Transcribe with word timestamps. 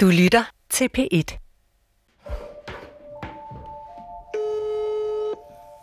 Du 0.00 0.06
lytter 0.06 0.44
til 0.70 0.88
P1. 0.98 1.38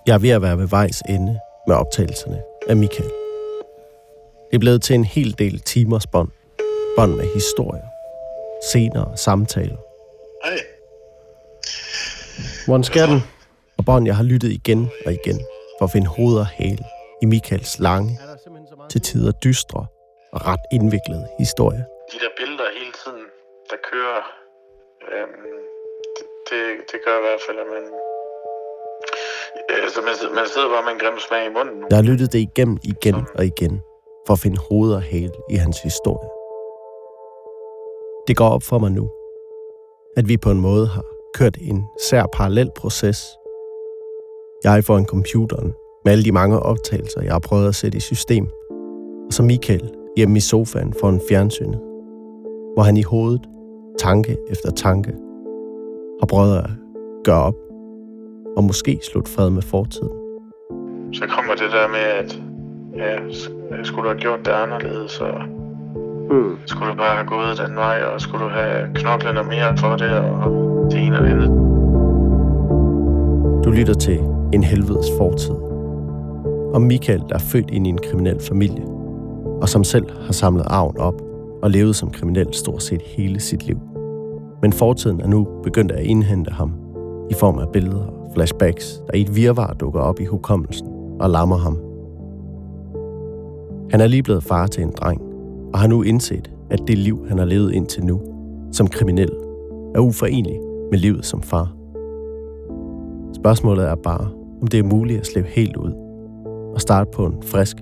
Jeg 0.07 0.13
er 0.13 0.17
ved 0.17 0.29
at 0.29 0.41
være 0.41 0.57
ved 0.57 0.67
vejs 0.67 1.01
ende 1.09 1.39
med 1.67 1.75
optagelserne 1.75 2.43
af 2.67 2.75
Michael. 2.75 3.09
Det 4.49 4.55
er 4.55 4.59
blevet 4.59 4.81
til 4.81 4.93
en 4.93 5.05
hel 5.05 5.35
del 5.39 5.59
timers 5.59 6.07
bånd. 6.07 6.29
Bånd 6.97 7.15
med 7.15 7.33
historier, 7.33 7.87
scener 8.69 9.01
og 9.01 9.19
samtaler. 9.19 9.77
Hej. 10.43 10.57
Hvordan 12.65 12.83
skal 12.83 13.07
den? 13.07 13.19
Og 13.77 13.85
bånd, 13.85 14.05
jeg 14.05 14.15
har 14.15 14.23
lyttet 14.23 14.51
igen 14.51 14.89
og 15.05 15.13
igen 15.13 15.39
for 15.79 15.85
at 15.85 15.91
finde 15.91 16.07
hoved 16.07 16.37
og 16.37 16.45
hale 16.45 16.85
i 17.21 17.25
Michaels 17.25 17.79
lange, 17.79 18.19
til 18.89 19.01
tider 19.01 19.31
dystre 19.31 19.85
og 20.33 20.45
ret 20.47 20.61
indviklede 20.71 21.27
historie. 21.39 21.85
De 22.11 22.17
der 22.19 22.44
kører, 23.95 24.23
øhm, 25.13 25.41
det, 26.15 26.25
det, 26.49 26.61
det 26.91 26.99
gør 27.05 27.15
i 27.21 27.23
hvert 27.27 27.41
fald, 27.45 27.57
at 27.63 27.69
man... 27.75 27.85
Altså, 29.83 29.99
man, 30.07 30.15
man 30.39 30.47
sidder 30.53 30.69
bare 30.73 30.83
med 30.87 30.93
en 30.95 30.99
grim 31.03 31.17
smag 31.27 31.43
i 31.49 31.53
munden. 31.57 31.77
Jeg 31.89 31.97
har 31.97 32.07
lyttet 32.11 32.33
det 32.33 32.39
igennem 32.49 32.77
igen 32.83 33.15
og 33.37 33.43
igen 33.45 33.73
for 34.25 34.33
at 34.33 34.39
finde 34.39 34.59
hoved 34.69 34.91
og 34.93 35.01
hale 35.01 35.35
i 35.53 35.55
hans 35.55 35.77
historie. 35.87 36.29
Det 38.27 38.37
går 38.37 38.49
op 38.55 38.63
for 38.63 38.79
mig 38.83 38.91
nu, 38.99 39.05
at 40.17 40.25
vi 40.29 40.37
på 40.37 40.51
en 40.51 40.61
måde 40.69 40.87
har 40.87 41.05
kørt 41.37 41.57
en 41.71 41.79
sær 42.07 42.25
parallel 42.33 42.69
proces. 42.75 43.19
Jeg 44.63 44.83
foran 44.83 45.05
computeren 45.05 45.73
med 46.03 46.11
alle 46.11 46.23
de 46.23 46.31
mange 46.31 46.59
optagelser, 46.59 47.21
jeg 47.21 47.31
har 47.31 47.43
prøvet 47.49 47.67
at 47.67 47.75
sætte 47.75 47.97
i 47.97 48.01
system, 48.01 48.45
og 49.27 49.33
så 49.33 49.43
Michael 49.43 49.93
hjemme 50.17 50.37
i 50.37 50.39
sofaen 50.39 50.93
foran 50.99 51.21
fjernsynet, 51.29 51.79
hvor 52.73 52.83
han 52.83 52.97
i 52.97 53.03
hovedet, 53.03 53.45
tanke 53.99 54.37
efter 54.49 54.71
tanke, 54.71 55.11
har 56.21 56.27
prøvet 56.27 56.57
at 56.57 56.69
gøre 57.23 57.43
op 57.43 57.55
og 58.57 58.63
måske 58.63 58.99
slutte 59.03 59.31
fred 59.31 59.49
med 59.49 59.61
fortiden. 59.61 60.09
Så 61.13 61.23
kommer 61.27 61.53
det 61.53 61.71
der 61.71 61.87
med, 61.87 62.05
at 62.21 62.41
ja, 62.95 63.17
skulle 63.83 64.03
du 64.03 64.09
have 64.09 64.19
gjort 64.19 64.39
det 64.45 64.51
anderledes, 64.51 65.21
og 65.21 65.33
Mm. 66.29 66.57
skulle 66.65 66.91
du 66.91 66.97
bare 66.97 67.15
have 67.15 67.27
gået 67.27 67.67
den 67.67 67.75
vej, 67.75 68.01
og 68.13 68.21
skulle 68.21 68.45
du 68.45 68.49
have 68.49 68.87
knoklet 68.93 69.33
noget 69.33 69.49
mere 69.49 69.77
for 69.77 69.95
det, 69.95 70.11
og 70.11 70.51
det 70.91 71.05
ene 71.05 71.17
og 71.17 71.23
det 71.23 71.31
andet. 71.31 71.47
Du 73.65 73.71
lytter 73.71 73.93
til 73.93 74.19
En 74.53 74.63
helvedes 74.63 75.05
fortid. 75.17 75.55
Om 76.73 76.81
Michael, 76.81 77.19
der 77.29 77.35
er 77.35 77.39
født 77.39 77.71
ind 77.71 77.87
i 77.87 77.89
en 77.89 77.97
kriminel 77.97 78.39
familie, 78.39 78.85
og 79.61 79.69
som 79.69 79.83
selv 79.83 80.05
har 80.25 80.33
samlet 80.33 80.63
arven 80.67 80.97
op 80.97 81.21
og 81.63 81.71
levet 81.71 81.95
som 81.95 82.09
kriminel 82.09 82.53
stort 82.53 82.83
set 82.83 83.01
hele 83.01 83.39
sit 83.39 83.67
liv. 83.67 83.77
Men 84.65 84.73
fortiden 84.73 85.21
er 85.21 85.27
nu 85.27 85.47
begyndt 85.63 85.91
at 85.91 86.03
indhente 86.03 86.51
ham 86.51 86.71
i 87.29 87.33
form 87.33 87.59
af 87.59 87.69
billeder 87.73 88.05
og 88.05 88.31
flashbacks, 88.33 89.01
der 89.07 89.17
i 89.17 89.21
et 89.21 89.35
virvar 89.35 89.73
dukker 89.73 89.99
op 89.99 90.19
i 90.19 90.25
hukommelsen 90.25 90.87
og 91.19 91.29
lammer 91.29 91.57
ham. 91.57 91.77
Han 93.91 94.01
er 94.01 94.07
lige 94.07 94.23
blevet 94.23 94.43
far 94.43 94.67
til 94.67 94.83
en 94.83 94.91
dreng, 94.97 95.21
og 95.73 95.79
har 95.79 95.87
nu 95.87 96.01
indset, 96.01 96.51
at 96.69 96.79
det 96.87 96.97
liv, 96.97 97.25
han 97.27 97.37
har 97.37 97.45
levet 97.45 97.73
indtil 97.73 98.05
nu, 98.05 98.21
som 98.71 98.87
kriminel, 98.87 99.29
er 99.95 99.99
uforeneligt 99.99 100.59
med 100.91 100.99
livet 100.99 101.25
som 101.25 101.41
far. 101.41 101.75
Spørgsmålet 103.33 103.85
er 103.85 103.95
bare, 103.95 104.27
om 104.61 104.67
det 104.67 104.79
er 104.79 104.83
muligt 104.83 105.19
at 105.19 105.25
slippe 105.25 105.49
helt 105.49 105.77
ud 105.77 105.91
og 106.73 106.81
starte 106.81 107.09
på 107.13 107.25
en 107.25 107.35
frisk, 107.41 107.77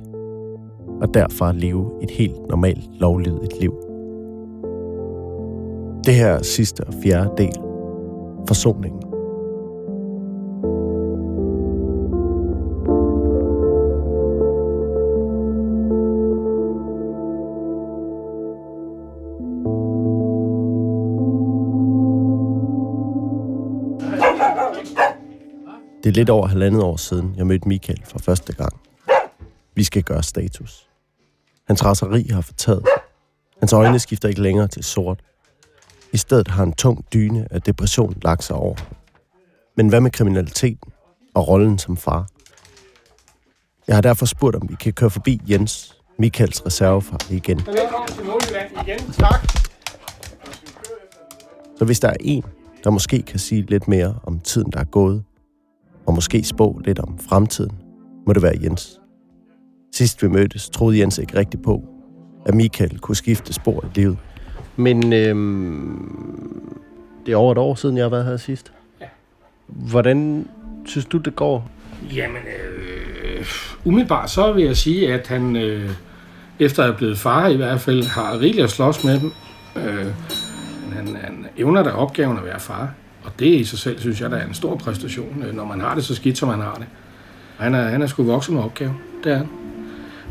og 1.01 1.13
derfra 1.13 1.51
leve 1.51 1.91
et 2.01 2.11
helt 2.11 2.47
normalt 2.49 2.89
lovlydigt 2.99 3.59
liv. 3.59 3.92
Det 6.05 6.15
her 6.15 6.43
sidste 6.43 6.83
og 6.83 6.93
fjerde 7.03 7.29
del. 7.37 7.55
Forsoningen. 8.47 9.01
Det 26.03 26.09
er 26.09 26.13
lidt 26.13 26.29
over 26.29 26.47
halvandet 26.47 26.83
år 26.83 26.97
siden, 26.97 27.33
jeg 27.37 27.47
mødte 27.47 27.67
Michael 27.67 28.01
for 28.05 28.19
første 28.19 28.53
gang. 28.53 28.73
Vi 29.75 29.83
skal 29.83 30.03
gøre 30.03 30.23
status. 30.23 30.89
Hans 31.67 31.85
raseri 31.85 32.27
har 32.31 32.41
fortaget. 32.41 32.85
Hans 33.59 33.73
øjne 33.73 33.99
skifter 33.99 34.29
ikke 34.29 34.41
længere 34.41 34.67
til 34.67 34.83
sort. 34.83 35.19
I 36.13 36.17
stedet 36.17 36.47
har 36.47 36.63
en 36.63 36.73
tung 36.73 37.05
dyne 37.13 37.47
af 37.51 37.61
depression 37.61 38.15
lagt 38.21 38.43
sig 38.43 38.55
over. 38.55 38.75
Men 39.77 39.89
hvad 39.89 40.01
med 40.01 40.11
kriminaliteten 40.11 40.91
og 41.33 41.47
rollen 41.47 41.77
som 41.77 41.97
far? 41.97 42.27
Jeg 43.87 43.95
har 43.95 44.01
derfor 44.01 44.25
spurgt, 44.25 44.55
om 44.55 44.69
vi 44.69 44.75
kan 44.75 44.93
køre 44.93 45.09
forbi 45.09 45.41
Jens, 45.49 45.97
Michaels 46.19 46.65
reservefar, 46.65 47.17
igen. 47.29 47.57
Velkommen 47.57 48.07
til 48.07 48.25
Nordjylland 48.25 48.71
igen. 48.87 49.11
Tak. 49.11 49.51
Så 51.77 51.85
hvis 51.85 51.99
der 51.99 52.09
er 52.09 52.17
en, 52.19 52.43
der 52.83 52.89
måske 52.89 53.21
kan 53.21 53.39
sige 53.39 53.61
lidt 53.61 53.87
mere 53.87 54.19
om 54.23 54.39
tiden, 54.39 54.71
der 54.71 54.79
er 54.79 54.83
gået, 54.83 55.23
og 56.05 56.13
måske 56.13 56.43
spå 56.43 56.81
lidt 56.85 56.99
om 56.99 57.19
fremtiden, 57.19 57.77
må 58.27 58.33
det 58.33 58.41
være 58.41 58.57
Jens. 58.63 58.99
Sidst 59.95 60.23
vi 60.23 60.27
mødtes, 60.27 60.69
troede 60.69 60.99
Jens 60.99 61.17
ikke 61.17 61.37
rigtigt 61.37 61.63
på, 61.63 61.83
at 62.45 62.53
Michael 62.53 62.99
kunne 62.99 63.15
skifte 63.15 63.53
spor 63.53 63.85
i 63.85 63.89
livet. 63.95 64.17
Men 64.75 65.13
øhm, 65.13 66.79
det 67.25 67.31
er 67.31 67.35
over 67.35 67.51
et 67.51 67.57
år 67.57 67.75
siden, 67.75 67.97
jeg 67.97 68.03
har 68.03 68.09
været 68.09 68.25
her 68.25 68.37
sidst. 68.37 68.71
Ja. 69.01 69.05
Hvordan 69.67 70.47
synes 70.85 71.05
du, 71.05 71.17
det 71.17 71.35
går? 71.35 71.69
Jamen, 72.15 72.37
øh, 72.37 73.45
umiddelbart 73.85 74.29
så 74.29 74.51
vil 74.51 74.65
jeg 74.65 74.77
sige, 74.77 75.13
at 75.13 75.27
han, 75.27 75.55
øh, 75.55 75.89
efter 76.59 76.83
at 76.83 76.89
have 76.89 76.97
blevet 76.97 77.17
far 77.17 77.47
i 77.47 77.55
hvert 77.55 77.81
fald, 77.81 78.03
har 78.03 78.39
rigeligt 78.39 78.63
at 78.63 78.71
slås 78.71 79.03
med 79.03 79.19
dem. 79.19 79.31
Øh, 79.75 80.05
han, 80.93 81.15
han 81.15 81.45
evner 81.57 81.83
da 81.83 81.89
opgaven 81.89 82.37
at 82.37 82.45
være 82.45 82.59
far. 82.59 82.93
Og 83.23 83.31
det 83.39 83.45
i 83.45 83.63
sig 83.63 83.79
selv, 83.79 83.99
synes 83.99 84.21
jeg, 84.21 84.31
der 84.31 84.37
er 84.37 84.47
en 84.47 84.53
stor 84.53 84.75
præstation, 84.75 85.43
øh, 85.47 85.55
når 85.55 85.65
man 85.65 85.81
har 85.81 85.95
det 85.95 86.05
så 86.05 86.15
skidt, 86.15 86.37
som 86.37 86.49
han 86.49 86.59
har 86.59 86.75
det. 86.75 86.85
Han 87.57 87.75
er, 87.75 87.89
han 87.89 88.01
er 88.01 88.07
sgu 88.07 88.23
vokset 88.23 88.53
med 88.53 88.63
opgaven, 88.63 88.97
det 89.23 89.31
er 89.31 89.37
han. 89.37 89.49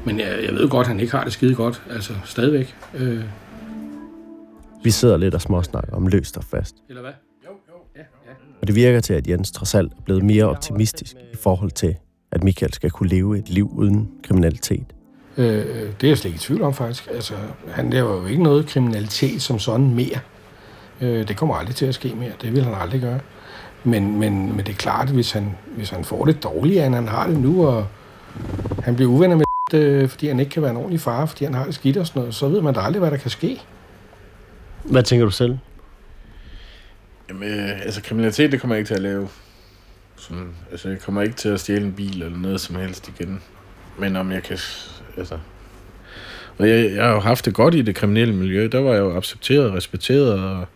Men 0.04 0.20
jeg, 0.20 0.38
jeg 0.47 0.54
ved 0.54 0.69
godt, 0.69 0.84
at 0.84 0.88
han 0.88 1.00
ikke 1.00 1.12
har 1.12 1.24
det 1.24 1.32
skide 1.32 1.54
godt, 1.54 1.82
altså 1.91 2.12
stadigvæk. 2.24 2.74
Øh, 2.94 3.20
Vi 4.84 4.91
sidder 4.91 5.16
lidt 5.16 5.34
og 5.34 5.41
småsnakker 5.41 5.93
om 5.93 6.06
løst 6.06 6.37
og 6.37 6.44
fast. 6.44 6.76
eller 6.88 7.03
hvad? 7.03 7.12
Jo, 7.44 7.50
jo. 7.69 7.75
Ja, 7.97 8.00
ja. 8.00 8.32
Og 8.60 8.66
det 8.66 8.75
virker 8.75 9.00
til, 9.00 9.15
at 9.15 9.28
Jens 9.28 9.50
trods 9.50 9.75
alt 9.75 9.93
er 9.93 10.03
blevet 10.04 10.25
mere 10.25 10.44
optimistisk 10.44 11.16
i 11.32 11.37
forhold 11.37 11.70
til, 11.70 11.97
at 12.32 12.44
Michael 12.44 12.72
skal 12.72 12.91
kunne 12.91 13.09
leve 13.09 13.38
et 13.38 13.48
liv 13.48 13.71
uden 13.75 14.10
kriminalitet. 14.22 14.87
Øh, 15.37 15.47
det 15.47 16.04
er 16.04 16.09
jeg 16.09 16.19
slet 16.19 16.25
ikke 16.25 16.37
i 16.37 16.38
tvivl 16.38 16.62
om, 16.62 16.75
faktisk. 16.75 17.09
Altså, 17.10 17.34
han 17.69 17.91
laver 17.91 18.21
jo 18.21 18.26
ikke 18.26 18.42
noget 18.42 18.66
kriminalitet 18.66 19.42
som 19.42 19.59
sådan 19.59 19.94
mere. 19.94 20.19
Øh, 21.00 21.28
det 21.28 21.37
kommer 21.37 21.54
aldrig 21.54 21.76
til 21.76 21.87
at 21.87 21.94
ske 21.94 22.15
mere. 22.19 22.32
Det 22.42 22.53
vil 22.53 22.65
han 22.65 22.75
aldrig 22.75 23.00
gøre. 23.00 23.21
Men, 23.84 24.19
men, 24.19 24.56
men 24.56 24.59
det 24.59 24.69
er 24.69 24.76
klart, 24.76 25.09
at 25.09 25.15
hvis 25.15 25.32
han, 25.32 25.56
hvis 25.76 25.91
han 25.91 26.04
får 26.04 26.25
det 26.25 26.42
dårligere, 26.42 26.87
end 26.87 26.94
han 26.94 27.09
har 27.09 27.26
det 27.26 27.41
nu, 27.41 27.66
og 27.66 27.87
han 28.82 28.97
bliver 28.97 29.10
uvenner 29.10 29.37
med 29.37 29.44
øh, 29.75 30.09
fordi 30.09 30.28
han 30.28 30.41
ikke 30.41 30.50
kan 30.50 30.62
være 30.62 30.71
en 30.71 30.76
ordentlig 30.76 31.00
far, 31.00 31.26
fordi 31.26 31.44
han 31.44 31.54
har 31.54 31.65
det 31.65 31.75
skidt 31.75 31.97
og 31.97 32.06
sådan 32.06 32.21
noget, 32.21 32.34
så 32.34 32.48
ved 32.48 32.60
man 32.60 32.75
da 32.75 32.81
aldrig, 32.81 33.00
hvad 33.00 33.10
der 33.10 33.16
kan 33.16 33.31
ske. 33.31 33.62
Hvad 34.84 35.03
tænker 35.03 35.25
du 35.25 35.31
selv? 35.31 35.59
Jamen, 37.28 37.48
øh, 37.48 37.81
altså 37.82 38.03
kriminalitet, 38.03 38.53
det 38.53 38.60
kommer 38.60 38.75
jeg 38.75 38.78
ikke 38.78 38.88
til 38.88 38.94
at 38.94 39.03
lave. 39.03 39.28
Sådan, 40.16 40.48
altså, 40.70 40.88
jeg 40.88 41.00
kommer 41.00 41.22
ikke 41.22 41.34
til 41.34 41.48
at 41.48 41.60
stjæle 41.60 41.84
en 41.84 41.93
bil 41.93 42.22
eller 42.22 42.38
noget 42.38 42.60
som 42.60 42.76
helst 42.76 43.09
igen. 43.09 43.42
Men 43.98 44.16
om 44.16 44.32
jeg 44.32 44.42
kan, 44.42 44.59
altså... 45.16 45.38
Og 46.59 46.69
jeg, 46.69 46.94
jeg 46.94 47.04
har 47.04 47.12
jo 47.12 47.21
haft 47.21 47.44
det 47.44 47.54
godt 47.54 47.75
i 47.75 47.82
det 47.82 47.94
kriminelle 47.94 48.34
miljø. 48.34 48.69
Der 48.72 48.81
var 48.81 48.92
jeg 48.92 49.00
jo 49.00 49.16
accepteret 49.16 49.71
og 49.71 49.75
respekteret, 49.75 50.32
og 50.32 50.66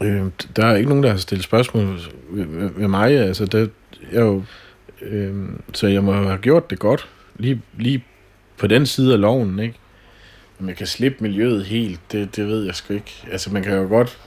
øh, 0.00 0.26
der 0.56 0.66
er 0.66 0.76
ikke 0.76 0.88
nogen, 0.88 1.04
der 1.04 1.10
har 1.10 1.16
stillet 1.16 1.44
spørgsmål 1.44 2.00
ved, 2.30 2.44
ved, 2.44 2.70
ved 2.76 2.88
mig. 2.88 3.18
Altså, 3.18 3.44
der, 3.44 3.66
jeg 4.12 4.20
jo, 4.20 4.42
øh, 5.02 5.48
så 5.72 5.86
jeg 5.86 6.04
må 6.04 6.12
have 6.12 6.38
gjort 6.38 6.70
det 6.70 6.78
godt, 6.78 7.08
lige, 7.36 7.62
lige 7.78 8.04
på 8.58 8.66
den 8.66 8.86
side 8.86 9.12
af 9.12 9.20
loven, 9.20 9.58
ikke? 9.58 9.79
Om 10.60 10.68
jeg 10.68 10.76
kan 10.76 10.86
slippe 10.86 11.18
miljøet 11.20 11.64
helt, 11.64 12.00
det, 12.12 12.36
det 12.36 12.46
ved 12.46 12.64
jeg 12.64 12.74
sgu 12.74 12.94
ikke. 12.94 13.24
Altså, 13.32 13.52
man 13.52 13.62
kan 13.62 13.76
jo 13.76 13.88
godt 13.88 14.18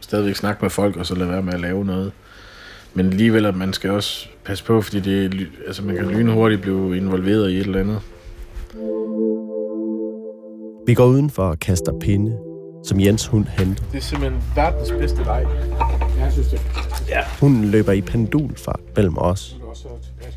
stadigvæk 0.00 0.36
snakke 0.36 0.62
med 0.62 0.70
folk, 0.70 0.96
og 0.96 1.06
så 1.06 1.14
lade 1.14 1.30
være 1.30 1.42
med 1.42 1.54
at 1.54 1.60
lave 1.60 1.84
noget. 1.84 2.12
Men 2.94 3.06
alligevel, 3.06 3.46
at 3.46 3.56
man 3.56 3.72
skal 3.72 3.90
også 3.90 4.28
passe 4.44 4.64
på, 4.64 4.82
fordi 4.82 5.00
det, 5.00 5.24
er 5.24 5.46
altså, 5.66 5.84
man 5.84 5.96
kan 5.96 6.06
lynhurtigt 6.06 6.62
blive 6.62 6.96
involveret 6.96 7.50
i 7.50 7.54
et 7.54 7.66
eller 7.66 7.80
andet. 7.80 8.00
Vi 10.86 10.94
går 10.94 11.06
udenfor 11.06 11.42
og 11.42 11.58
kaster 11.58 11.92
pinde, 12.00 12.38
som 12.84 13.00
Jens 13.00 13.26
hund 13.26 13.46
henter. 13.58 13.84
Det 13.92 13.98
er 13.98 14.02
simpelthen 14.02 14.42
verdens 14.54 14.90
bedste 14.90 15.24
leg. 15.24 15.46
Jeg 16.18 16.32
synes 16.32 16.48
det. 16.48 16.60
Hunden 17.40 17.64
løber 17.64 17.92
i 17.92 18.00
pendulfart 18.00 18.80
mellem 18.96 19.18
os, 19.18 19.56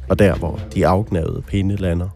og 0.09 0.19
der, 0.19 0.35
hvor 0.35 0.59
de 0.73 0.87
afgnavede 0.87 1.41
pinde 1.41 1.75
lander. 1.75 2.09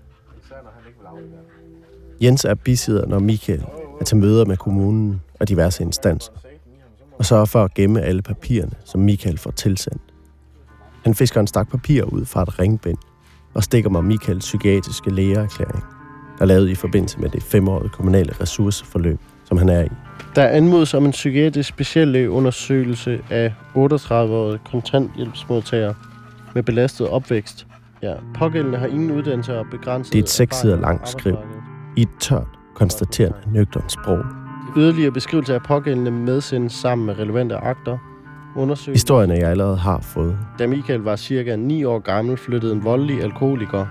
Jens 2.22 2.46
er 2.46 2.56
bisidder, 2.56 3.08
når 3.08 3.20
Michael 3.20 3.64
er 4.00 4.04
til 4.04 4.18
møder 4.18 4.46
med 4.46 4.58
kommunen 4.58 5.22
og 5.40 5.50
diverse 5.50 5.84
instanser. 5.84 6.32
og 7.20 7.26
sørger 7.26 7.46
for 7.46 7.64
at 7.64 7.74
gemme 7.74 8.02
alle 8.02 8.22
papirerne, 8.22 8.72
som 8.86 9.02
Michael 9.02 9.38
får 9.38 9.52
tilsendt. 9.52 10.02
Han 11.04 11.16
fisker 11.16 11.40
en 11.40 11.48
stak 11.48 11.72
papir 11.72 12.04
ud 12.04 12.26
fra 12.26 12.42
et 12.42 12.60
ringbind 12.60 12.98
og 13.54 13.64
stikker 13.64 13.90
mig 13.90 14.04
Michaels 14.04 14.46
psykiatriske 14.46 15.10
lægeerklæring, 15.10 15.84
der 16.38 16.42
er 16.42 16.46
lavet 16.46 16.70
i 16.70 16.76
forbindelse 16.76 17.20
med 17.20 17.30
det 17.30 17.44
femårige 17.44 17.90
kommunale 17.90 18.34
ressourceforløb, 18.42 19.20
som 19.46 19.58
han 19.58 19.70
er 19.70 19.82
i. 19.84 19.90
Der 20.36 20.42
er 20.42 20.50
anmodet 20.50 20.96
om 20.96 21.06
en 21.06 21.12
psykiatrisk 21.12 21.70
speciallægeundersøgelse 21.70 23.20
af 23.30 23.54
38-årige 23.76 24.60
kontanthjælpsmodtagere 24.72 25.94
med 26.56 26.64
belastet 26.64 27.08
opvækst. 27.08 27.68
Ja, 28.02 28.14
pågældende 28.36 28.78
har 28.78 28.88
ingen 28.88 29.12
uddannelse 29.12 29.60
og 29.60 29.66
begrænset... 29.72 30.14
Det 30.14 30.20
er 30.20 30.24
et 30.24 30.30
seks 30.30 30.56
sider 30.56 30.80
langt 30.82 31.10
skriv 31.10 31.38
i 31.96 32.02
et 32.02 32.10
tørt, 32.20 32.48
konstaterende, 32.76 33.38
nøgternt 33.54 33.92
sprog. 33.92 34.20
Yderligere 34.78 35.12
beskrivelse 35.12 35.54
af 35.54 35.62
pågældende 35.64 36.12
medsendes 36.12 36.74
sammen 36.74 37.06
med 37.06 37.20
relevante 37.20 37.56
akter. 37.56 37.98
Undersøgelsen. 38.56 38.94
Historierne, 38.94 39.34
jeg 39.34 39.50
allerede 39.50 39.78
har 39.78 40.00
fået. 40.02 40.38
Da 40.60 40.68
Michael 40.68 41.00
var 41.00 41.16
cirka 41.16 41.56
9 41.56 41.84
år 41.84 42.00
gammel, 42.00 42.38
flyttede 42.38 42.74
en 42.74 42.84
voldelig 42.84 43.24
alkoholiker, 43.24 43.86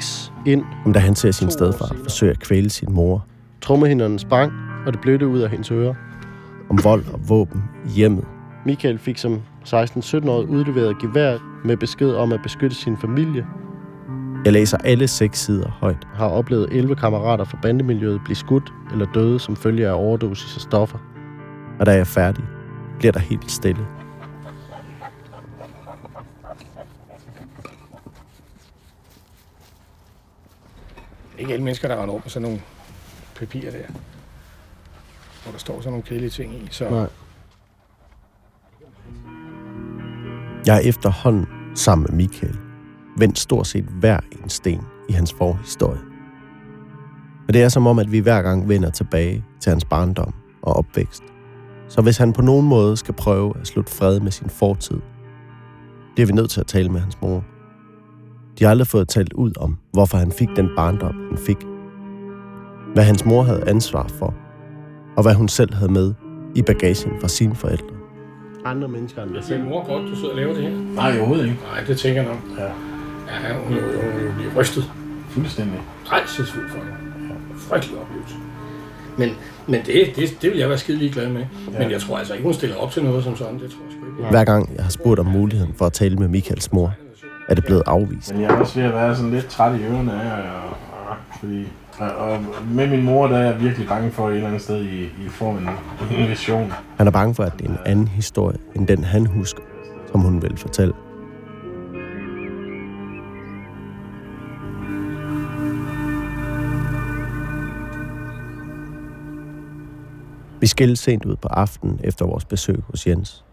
X, 0.00 0.30
ind. 0.46 0.64
Om 0.86 0.92
da 0.92 0.98
han 0.98 1.14
ser 1.14 1.30
sin 1.30 1.50
stedfar 1.50 1.96
forsøge 2.02 2.30
at 2.30 2.40
kvæle 2.40 2.70
sin 2.70 2.92
mor. 2.92 3.26
Trummehinderne 3.60 4.18
sprang, 4.18 4.52
og 4.86 4.92
det 4.92 5.00
blødte 5.00 5.28
ud 5.28 5.40
af 5.40 5.50
hendes 5.50 5.70
ører. 5.70 5.94
Om 6.70 6.84
vold 6.84 7.04
og 7.12 7.20
våben 7.28 7.64
i 7.86 7.88
hjemmet. 7.88 8.24
Michael 8.66 8.98
fik 8.98 9.18
som 9.18 9.40
16-17-årig 9.66 10.48
udleveret 10.48 10.98
gevær 10.98 11.38
med 11.64 11.76
besked 11.76 12.14
om 12.14 12.32
at 12.32 12.40
beskytte 12.42 12.76
sin 12.76 12.96
familie. 12.96 13.46
Jeg 14.44 14.52
læser 14.52 14.78
alle 14.78 15.08
seks 15.08 15.38
sider 15.38 15.70
højt. 15.70 16.06
Har 16.14 16.26
oplevet 16.28 16.68
11 16.72 16.96
kammerater 16.96 17.44
fra 17.44 17.58
bandemiljøet 17.62 18.20
blive 18.24 18.36
skudt 18.36 18.72
eller 18.92 19.06
døde 19.14 19.40
som 19.40 19.56
følge 19.56 19.88
af 19.88 19.92
overdosis 19.92 20.56
af 20.56 20.60
stoffer. 20.60 20.98
Og 21.80 21.86
da 21.86 21.90
jeg 21.90 22.00
er 22.00 22.04
færdig, 22.04 22.44
bliver 22.98 23.12
der 23.12 23.20
helt 23.20 23.50
stille. 23.50 23.86
Ikke 31.38 31.52
alle 31.52 31.64
mennesker, 31.64 31.88
der 31.88 31.96
render 31.96 32.12
over 32.12 32.20
på 32.20 32.28
sådan 32.28 32.48
nogle 32.48 32.62
papirer 33.36 33.70
der. 33.70 33.86
Hvor 35.42 35.52
der 35.52 35.58
står 35.58 35.80
sådan 35.80 35.90
nogle 35.90 36.02
kedelige 36.02 36.30
ting 36.30 36.54
i. 36.54 36.68
Så 36.70 36.90
Nej. 36.90 37.08
Jeg 40.66 40.76
er 40.76 40.80
efterhånden 40.80 41.46
sammen 41.74 42.06
med 42.10 42.16
Michael 42.16 42.63
vendt 43.16 43.38
stort 43.38 43.66
set 43.66 43.84
hver 43.84 44.20
en 44.42 44.48
sten 44.48 44.80
i 45.08 45.12
hans 45.12 45.32
forhistorie. 45.32 46.00
Og 47.48 47.54
det 47.54 47.62
er 47.62 47.68
som 47.68 47.86
om, 47.86 47.98
at 47.98 48.12
vi 48.12 48.18
hver 48.18 48.42
gang 48.42 48.68
vender 48.68 48.90
tilbage 48.90 49.44
til 49.60 49.70
hans 49.70 49.84
barndom 49.84 50.34
og 50.62 50.76
opvækst. 50.76 51.22
Så 51.88 52.02
hvis 52.02 52.16
han 52.18 52.32
på 52.32 52.42
nogen 52.42 52.68
måde 52.68 52.96
skal 52.96 53.14
prøve 53.14 53.52
at 53.60 53.66
slutte 53.66 53.92
fred 53.92 54.20
med 54.20 54.30
sin 54.30 54.48
fortid, 54.48 54.96
bliver 56.14 56.26
vi 56.26 56.32
nødt 56.32 56.50
til 56.50 56.60
at 56.60 56.66
tale 56.66 56.88
med 56.88 57.00
hans 57.00 57.20
mor. 57.22 57.44
De 58.58 58.64
har 58.64 58.70
aldrig 58.70 58.86
fået 58.86 59.08
talt 59.08 59.32
ud 59.32 59.52
om, 59.56 59.78
hvorfor 59.92 60.18
han 60.18 60.32
fik 60.32 60.48
den 60.56 60.68
barndom, 60.76 61.14
han 61.28 61.38
fik. 61.38 61.56
Hvad 62.94 63.04
hans 63.04 63.24
mor 63.24 63.42
havde 63.42 63.68
ansvar 63.68 64.08
for, 64.08 64.34
og 65.16 65.22
hvad 65.22 65.34
hun 65.34 65.48
selv 65.48 65.74
havde 65.74 65.92
med 65.92 66.14
i 66.54 66.62
bagagen 66.62 67.12
fra 67.20 67.28
sine 67.28 67.54
forældre. 67.54 67.86
Andre 68.64 68.88
mennesker 68.88 69.22
end 69.22 69.34
jeg 69.34 69.44
selv. 69.44 69.64
mor 69.64 69.86
godt, 69.86 70.10
du 70.10 70.14
sidder 70.14 70.30
og 70.30 70.36
laver 70.36 70.54
det 70.54 70.62
her? 70.62 70.94
Nej, 70.94 71.18
overhovedet 71.18 71.44
ikke. 71.44 71.58
Nej, 71.72 71.84
det 71.86 71.98
tænker 71.98 72.22
jeg 72.22 72.30
nok. 72.30 72.58
Ja. 72.58 72.93
Ja, 73.28 73.54
hun 73.64 73.72
er 73.72 73.80
jo, 73.82 73.86
hun 73.86 74.20
er 74.20 74.24
jo 74.24 74.32
blive 74.36 74.50
rystet. 74.56 74.92
Fuldstændig. 75.30 75.80
Rejsesfuld 76.06 76.70
for 76.70 76.78
hende. 76.78 76.92
Frygtelig 77.58 77.98
oplevelse. 78.00 78.34
Men, 79.18 79.30
men 79.66 79.80
det, 79.86 80.16
det, 80.16 80.42
det 80.42 80.50
vil 80.50 80.58
jeg 80.58 80.68
være 80.68 80.78
skide 80.78 80.98
ligeglad 80.98 81.28
med. 81.28 81.44
Ja. 81.72 81.78
Men 81.78 81.90
jeg 81.90 82.00
tror 82.00 82.18
altså 82.18 82.32
ikke, 82.32 82.44
hun 82.44 82.54
stiller 82.54 82.76
op 82.76 82.90
til 82.90 83.04
noget 83.04 83.24
som 83.24 83.36
sådan. 83.36 83.54
Det 83.54 83.70
tror 83.70 83.80
jeg 83.84 83.92
sgu 83.92 84.06
ikke. 84.18 84.30
Hver 84.30 84.44
gang 84.44 84.70
jeg 84.76 84.84
har 84.84 84.90
spurgt 84.90 85.20
om 85.20 85.26
muligheden 85.26 85.74
for 85.78 85.86
at 85.86 85.92
tale 85.92 86.16
med 86.16 86.28
Michaels 86.28 86.72
mor, 86.72 86.94
er 87.48 87.54
det 87.54 87.64
blevet 87.64 87.82
afvist. 87.86 88.32
Men 88.32 88.42
jeg 88.42 88.50
er 88.50 88.56
også 88.56 88.74
ved 88.80 88.88
at 88.88 88.94
være 88.94 89.16
sådan 89.16 89.30
lidt 89.30 89.46
træt 89.46 89.80
i 89.80 89.84
ørerne 89.84 90.12
af, 90.22 90.42
og, 90.42 90.68
og, 91.10 91.16
fordi 91.40 91.66
og 91.98 92.38
med 92.70 92.86
min 92.86 93.02
mor, 93.02 93.26
der 93.26 93.36
er 93.36 93.44
jeg 93.44 93.60
virkelig 93.60 93.88
bange 93.88 94.10
for 94.10 94.28
et 94.28 94.34
eller 94.34 94.48
andet 94.48 94.62
sted, 94.62 94.84
I, 94.84 95.02
I 95.02 95.28
får 95.28 95.50
en, 95.50 95.68
en 96.18 96.28
vision. 96.28 96.72
Han 96.96 97.06
er 97.06 97.10
bange 97.10 97.34
for, 97.34 97.42
at 97.42 97.52
det 97.58 97.66
er 97.66 97.70
en 97.70 97.78
anden 97.86 98.08
historie, 98.08 98.58
end 98.74 98.86
den 98.86 99.04
han 99.04 99.26
husker, 99.26 99.62
som 100.12 100.20
hun 100.20 100.42
vil 100.42 100.56
fortælle. 100.56 100.94
Vi 110.64 110.68
skilles 110.68 110.98
sent 110.98 111.24
ud 111.24 111.36
på 111.36 111.48
aftenen 111.48 112.00
efter 112.04 112.26
vores 112.26 112.44
besøg 112.44 112.82
hos 112.90 113.06
Jens. 113.06 113.44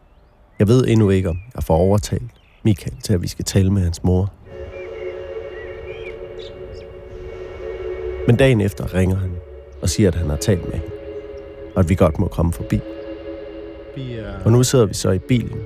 Jeg 0.59 0.67
ved 0.67 0.87
endnu 0.87 1.09
ikke, 1.09 1.29
om 1.29 1.37
jeg 1.55 1.63
får 1.63 1.77
overtalt 1.77 2.31
Michael 2.63 3.01
til, 3.01 3.13
at 3.13 3.21
vi 3.21 3.27
skal 3.27 3.45
tale 3.45 3.69
med 3.69 3.81
hans 3.81 4.03
mor. 4.03 4.33
Men 8.27 8.35
dagen 8.35 8.61
efter 8.61 8.93
ringer 8.93 9.15
han 9.15 9.31
og 9.81 9.89
siger, 9.89 10.07
at 10.09 10.15
han 10.15 10.29
har 10.29 10.35
talt 10.35 10.63
med 10.63 10.73
hende, 10.73 10.87
og 11.75 11.79
at 11.79 11.89
vi 11.89 11.95
godt 11.95 12.19
må 12.19 12.27
komme 12.27 12.53
forbi. 12.53 12.79
Og 14.45 14.51
nu 14.51 14.63
sidder 14.63 14.85
vi 14.85 14.93
så 14.93 15.11
i 15.11 15.19
bilen 15.19 15.59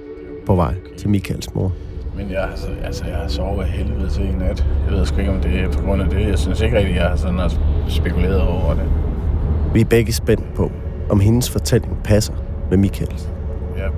på 0.46 0.56
vej 0.56 0.74
til 0.98 1.10
Michaels 1.10 1.56
mor. 1.56 1.74
Men 2.16 2.32
jeg, 2.32 2.50
altså, 2.50 2.68
altså, 2.84 3.06
jeg 3.06 3.16
har 3.16 3.28
sovet 3.28 3.64
af 3.64 3.70
helvede 3.70 4.10
til 4.10 4.24
en 4.24 4.36
nat. 4.38 4.66
Jeg 4.86 4.94
ved 4.98 5.06
sgu 5.06 5.20
ikke, 5.20 5.32
om 5.32 5.42
det 5.42 5.60
er 5.60 5.72
på 5.72 5.82
grund 5.82 6.02
af 6.02 6.10
det. 6.10 6.28
Jeg 6.28 6.40
synes 6.40 6.62
ikke 6.62 6.78
rigtig, 6.78 6.96
jeg 6.96 7.10
har 7.10 7.16
sådan 7.16 7.50
spekuleret 7.90 8.42
over 8.42 8.74
det. 8.74 8.90
Vi 9.74 9.82
er 9.82 9.86
begge 9.86 10.14
spændt 10.14 10.54
på, 10.56 10.72
om 11.10 11.20
hendes 11.20 11.50
fortælling 11.50 11.98
passer 12.04 12.34
med 12.70 12.78
Michaels. 12.78 13.30
Ja. 13.78 13.90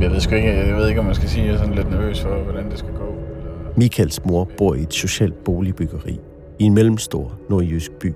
Jeg 0.00 0.10
ved 0.10 0.20
sgu 0.20 0.34
ikke, 0.34 0.68
jeg 0.68 0.76
ved 0.76 0.88
ikke, 0.88 1.00
om 1.00 1.06
man 1.06 1.14
skal 1.14 1.28
sige, 1.28 1.42
at 1.42 1.48
jeg 1.48 1.54
er 1.54 1.58
sådan 1.58 1.74
lidt 1.74 1.90
nervøs 1.90 2.20
for, 2.20 2.42
hvordan 2.42 2.70
det 2.70 2.78
skal 2.78 2.92
gå. 2.94 3.04
Eller... 3.04 3.72
Michaels 3.76 4.24
mor 4.24 4.48
bor 4.58 4.74
i 4.74 4.82
et 4.82 4.94
socialt 4.94 5.44
boligbyggeri 5.44 6.20
i 6.58 6.64
en 6.64 6.74
mellemstor 6.74 7.32
nordjysk 7.50 7.92
by. 7.92 8.14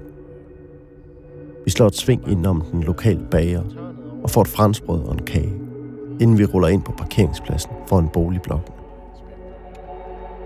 Vi 1.64 1.70
slår 1.70 1.86
et 1.86 1.96
sving 1.96 2.30
ind 2.30 2.46
om 2.46 2.64
den 2.72 2.82
lokale 2.82 3.20
bager 3.30 3.62
og 4.22 4.30
får 4.30 4.42
et 4.42 4.48
franskbrød 4.48 5.04
og 5.04 5.12
en 5.12 5.22
kage, 5.22 5.52
inden 6.20 6.38
vi 6.38 6.44
ruller 6.44 6.68
ind 6.68 6.82
på 6.82 6.92
parkeringspladsen 6.92 7.70
for 7.86 7.98
en 7.98 8.08
boligblok. 8.08 8.72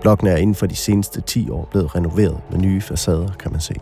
Blokken 0.01 0.27
er 0.27 0.35
inden 0.35 0.55
for 0.55 0.65
de 0.65 0.75
seneste 0.75 1.21
10 1.21 1.49
år 1.49 1.67
blevet 1.71 1.95
renoveret 1.95 2.37
med 2.51 2.59
nye 2.59 2.81
facader, 2.81 3.31
kan 3.39 3.51
man 3.51 3.61
se. 3.61 3.73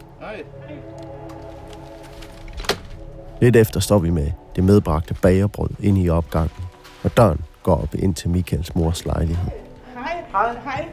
Lidt 3.42 3.56
efter 3.56 3.80
står 3.80 4.00
vi 4.00 4.10
med 4.10 4.32
det 4.56 4.64
medbragte 4.64 5.14
bagerbrød 5.14 5.70
ind 5.80 5.98
i 5.98 6.10
opgangen, 6.10 6.64
og 7.04 7.18
døren 7.18 7.42
går 7.64 7.76
op 7.82 7.96
ind 7.96 8.16
til 8.16 8.30
Michaels 8.30 8.76
mors 8.76 9.06
lejlighed. 9.06 9.52
Hej, 9.94 10.24
hej. 10.64 10.88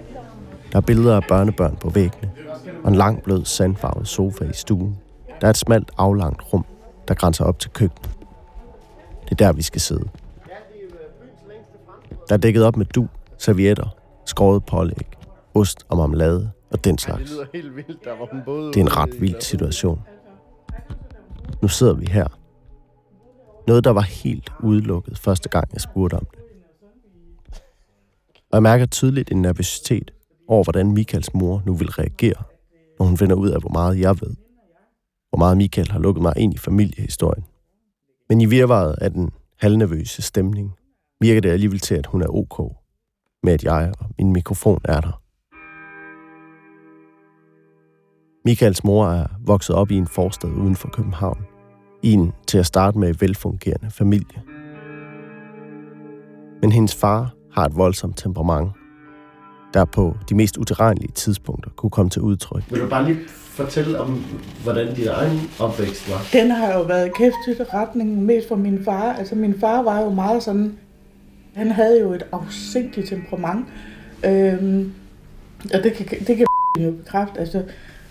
Der 0.72 0.76
er 0.76 0.80
billeder 0.80 1.16
af 1.16 1.22
børnebørn 1.28 1.76
på 1.76 1.90
væggene, 1.90 2.30
og 2.84 2.90
en 2.90 2.94
lang 2.94 3.22
blød 3.22 3.44
sandfarvet 3.44 4.08
sofa 4.08 4.44
i 4.44 4.52
stuen. 4.52 4.96
Der 5.40 5.46
er 5.46 5.50
et 5.50 5.56
smalt 5.56 5.90
aflangt 5.98 6.52
rum, 6.52 6.64
der 7.08 7.14
grænser 7.14 7.44
op 7.44 7.58
til 7.58 7.70
køkkenet. 7.70 8.10
Det 9.24 9.30
er 9.30 9.34
der, 9.34 9.52
vi 9.52 9.62
skal 9.62 9.80
sidde. 9.80 10.08
Der 12.28 12.34
er 12.34 12.36
dækket 12.36 12.64
op 12.64 12.76
med 12.76 12.86
du, 12.86 13.08
servietter, 13.38 13.88
skåret 14.24 14.64
pålæg, 14.64 15.08
ost 15.54 15.86
og 15.88 15.96
marmelade 15.96 16.50
og 16.72 16.84
den 16.84 16.98
slags. 16.98 17.30
Det 17.30 18.76
er 18.76 18.80
en 18.80 18.96
ret 18.96 19.20
vild 19.20 19.40
situation. 19.40 20.00
Nu 21.62 21.68
sidder 21.68 21.94
vi 21.94 22.06
her. 22.06 22.26
Noget, 23.66 23.84
der 23.84 23.90
var 23.90 24.00
helt 24.00 24.52
udelukket 24.62 25.18
første 25.18 25.48
gang, 25.48 25.68
jeg 25.72 25.80
spurgte 25.80 26.14
om 26.14 26.26
det. 26.30 26.40
Og 28.50 28.52
jeg 28.52 28.62
mærker 28.62 28.86
tydeligt 28.86 29.32
en 29.32 29.42
nervøsitet 29.42 30.10
over, 30.48 30.64
hvordan 30.64 30.92
Michaels 30.92 31.34
mor 31.34 31.62
nu 31.66 31.74
vil 31.74 31.90
reagere, 31.90 32.42
når 32.98 33.06
hun 33.06 33.16
finder 33.16 33.36
ud 33.36 33.48
af, 33.48 33.60
hvor 33.60 33.70
meget 33.70 34.00
jeg 34.00 34.20
ved. 34.20 34.34
Hvor 35.28 35.38
meget 35.38 35.56
Michael 35.56 35.90
har 35.90 35.98
lukket 35.98 36.22
mig 36.22 36.32
ind 36.36 36.54
i 36.54 36.58
familiehistorien. 36.58 37.44
Men 38.28 38.40
i 38.40 38.46
virvaret 38.46 38.96
af 39.00 39.10
den 39.10 39.30
halvnervøse 39.60 40.22
stemning, 40.22 40.72
virker 41.20 41.40
det 41.40 41.48
alligevel 41.50 41.80
til, 41.80 41.94
at 41.94 42.06
hun 42.06 42.22
er 42.22 42.26
ok 42.28 42.72
med, 43.42 43.52
at 43.52 43.64
jeg 43.64 43.92
og 43.98 44.06
min 44.18 44.32
mikrofon 44.32 44.80
er 44.84 45.00
der. 45.00 45.22
Michaels 48.46 48.84
mor 48.84 49.08
er 49.08 49.26
vokset 49.46 49.76
op 49.76 49.90
i 49.90 49.94
en 49.94 50.06
forstad 50.06 50.50
uden 50.50 50.76
for 50.76 50.88
København. 50.88 51.38
I 52.02 52.12
en 52.12 52.32
til 52.46 52.58
at 52.58 52.66
starte 52.66 52.98
med 52.98 53.14
velfungerende 53.14 53.90
familie. 53.90 54.42
Men 56.62 56.72
hendes 56.72 56.94
far 56.94 57.34
har 57.52 57.64
et 57.64 57.76
voldsomt 57.76 58.18
temperament, 58.18 58.70
der 59.74 59.84
på 59.84 60.16
de 60.28 60.34
mest 60.34 60.56
utilregnelige 60.56 61.12
tidspunkter 61.12 61.70
kunne 61.76 61.90
komme 61.90 62.10
til 62.10 62.22
udtryk. 62.22 62.62
Vil 62.70 62.80
du 62.80 62.88
bare 62.88 63.04
lige 63.04 63.18
fortælle 63.28 64.00
om, 64.00 64.24
hvordan 64.62 64.94
din 64.94 65.08
egen 65.08 65.40
opvækst 65.60 66.10
var? 66.10 66.40
Den 66.40 66.50
har 66.50 66.72
jo 66.72 66.82
været 66.82 67.14
kæft 67.14 67.34
retningen 67.74 68.26
mest 68.26 68.48
for 68.48 68.56
min 68.56 68.84
far. 68.84 69.12
Altså 69.12 69.34
min 69.34 69.54
far 69.60 69.82
var 69.82 70.00
jo 70.00 70.10
meget 70.10 70.42
sådan, 70.42 70.78
han 71.54 71.70
havde 71.70 72.00
jo 72.00 72.12
et 72.12 72.26
afsindigt 72.32 73.08
temperament. 73.08 73.66
Øhm, 74.24 74.92
og 75.74 75.82
det 75.82 75.92
kan, 75.92 76.06
det 76.26 76.36
kan 76.36 76.46
jo 76.78 76.92
bekræfte. 76.92 77.40
Altså, 77.40 77.62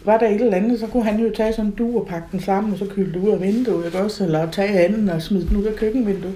var 0.05 0.17
der 0.17 0.27
et 0.27 0.41
eller 0.41 0.57
andet, 0.57 0.79
så 0.79 0.88
kunne 0.88 1.03
han 1.03 1.19
jo 1.19 1.31
tage 1.35 1.53
sådan 1.53 1.65
en 1.71 1.77
du 1.77 2.00
og 2.00 2.07
pakke 2.07 2.27
den 2.31 2.39
sammen, 2.39 2.74
og 2.74 2.79
så 2.79 2.85
kylde 2.95 3.13
det 3.13 3.19
ud 3.27 3.29
af 3.31 3.41
vinduet, 3.41 3.85
ikke 3.85 4.00
også? 4.00 4.24
Eller 4.24 4.51
tage 4.51 4.85
anden 4.85 5.09
og 5.09 5.21
smide 5.21 5.47
den 5.47 5.57
ud 5.57 5.63
af 5.63 5.75
køkkenvinduet. 5.75 6.33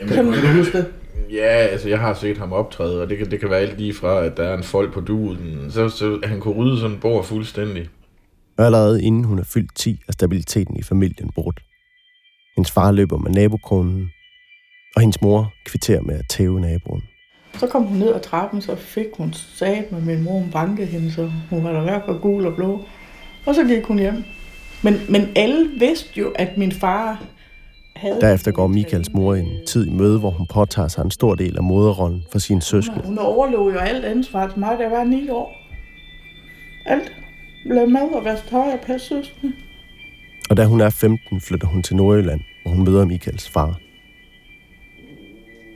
Jamen, 0.00 0.14
Kan 0.14 0.24
du 0.26 0.32
huske 0.56 0.78
det? 0.78 0.86
ja, 1.32 1.46
altså 1.46 1.88
jeg 1.88 1.98
har 1.98 2.14
set 2.14 2.38
ham 2.38 2.52
optræde, 2.52 3.02
og 3.02 3.08
det 3.08 3.18
kan, 3.18 3.30
det 3.30 3.40
kan 3.40 3.50
være 3.50 3.60
alt 3.60 3.78
lige 3.78 3.94
fra, 3.94 4.24
at 4.24 4.36
der 4.36 4.42
er 4.42 4.56
en 4.56 4.62
folk 4.62 4.92
på 4.92 5.00
duen, 5.00 5.70
så, 5.70 5.88
så 5.88 6.20
han 6.24 6.40
kunne 6.40 6.54
rydde 6.54 6.76
sådan 6.80 6.90
en 6.96 7.00
bord 7.00 7.24
fuldstændig. 7.24 7.88
Allerede 8.58 9.02
inden 9.02 9.24
hun 9.24 9.38
er 9.38 9.44
fyldt 9.44 9.74
10, 9.76 10.00
er 10.08 10.12
stabiliteten 10.12 10.76
i 10.76 10.82
familien 10.82 11.30
brudt. 11.34 11.60
Hendes 12.56 12.70
far 12.70 12.92
løber 12.92 13.18
med 13.18 13.30
nabokonen, 13.30 14.10
og 14.96 15.00
hendes 15.00 15.22
mor 15.22 15.52
kvitterer 15.66 16.00
med 16.02 16.14
at 16.14 16.24
tæve 16.30 16.60
naboen. 16.60 17.02
Så 17.58 17.66
kom 17.66 17.82
hun 17.82 17.98
ned 17.98 18.14
ad 18.14 18.20
trappen, 18.20 18.62
så 18.62 18.76
fik 18.76 19.06
hun 19.16 19.32
sat 19.32 19.92
med 19.92 20.00
min 20.00 20.22
mor, 20.22 20.32
hun 20.32 20.50
bankede 20.50 20.86
hende, 20.86 21.12
så 21.12 21.30
hun 21.50 21.64
var 21.64 21.72
der 21.72 21.82
hvert 21.82 22.02
for 22.06 22.20
gul 22.20 22.46
og 22.46 22.54
blå. 22.54 22.84
Og 23.46 23.54
så 23.54 23.64
gik 23.64 23.84
hun 23.84 23.98
hjem. 23.98 24.24
Men, 24.82 24.94
men 25.08 25.28
alle 25.36 25.68
vidste 25.78 26.20
jo, 26.20 26.32
at 26.34 26.58
min 26.58 26.72
far 26.72 27.22
havde... 27.96 28.20
Derefter 28.20 28.50
går 28.50 28.66
Michaels 28.66 29.12
mor 29.12 29.34
en 29.34 29.48
tid 29.66 29.86
i 29.86 29.90
møde, 29.90 30.18
hvor 30.18 30.30
hun 30.30 30.46
påtager 30.46 30.88
sig 30.88 31.04
en 31.04 31.10
stor 31.10 31.34
del 31.34 31.56
af 31.56 31.62
moderrollen 31.62 32.22
for 32.32 32.38
sine 32.38 32.62
søskende. 32.62 33.02
Hun 33.04 33.18
overlod 33.18 33.72
jo 33.72 33.78
alt 33.78 34.04
ansvar 34.04 34.48
til 34.48 34.58
mig, 34.58 34.78
da 34.78 34.82
jeg 34.82 34.90
var 34.90 35.04
ni 35.04 35.28
år. 35.28 35.56
Alt. 36.86 37.12
Lave 37.66 37.86
mad 37.86 38.14
og 38.14 38.24
vaske 38.24 38.50
tøj 38.50 38.72
og 38.72 38.80
passe 38.86 39.08
søskende. 39.08 39.52
Og 40.50 40.56
da 40.56 40.64
hun 40.64 40.80
er 40.80 40.90
15, 40.90 41.40
flytter 41.40 41.66
hun 41.66 41.82
til 41.82 41.96
Nordjylland, 41.96 42.40
hvor 42.62 42.72
hun 42.72 42.84
møder 42.84 43.04
Michaels 43.04 43.48
far. 43.48 43.78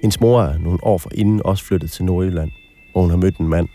Hendes 0.04 0.20
mor 0.20 0.42
er 0.42 0.58
nogle 0.58 0.78
år 0.82 0.99
forinden 0.99 1.40
også 1.44 1.64
flyttet 1.64 1.90
til 1.90 2.04
Nordjylland, 2.04 2.50
hvor 2.92 3.00
hun 3.00 3.11
har 3.11 3.16
mødt 3.16 3.37
en 3.37 3.49
mand. 3.49 3.68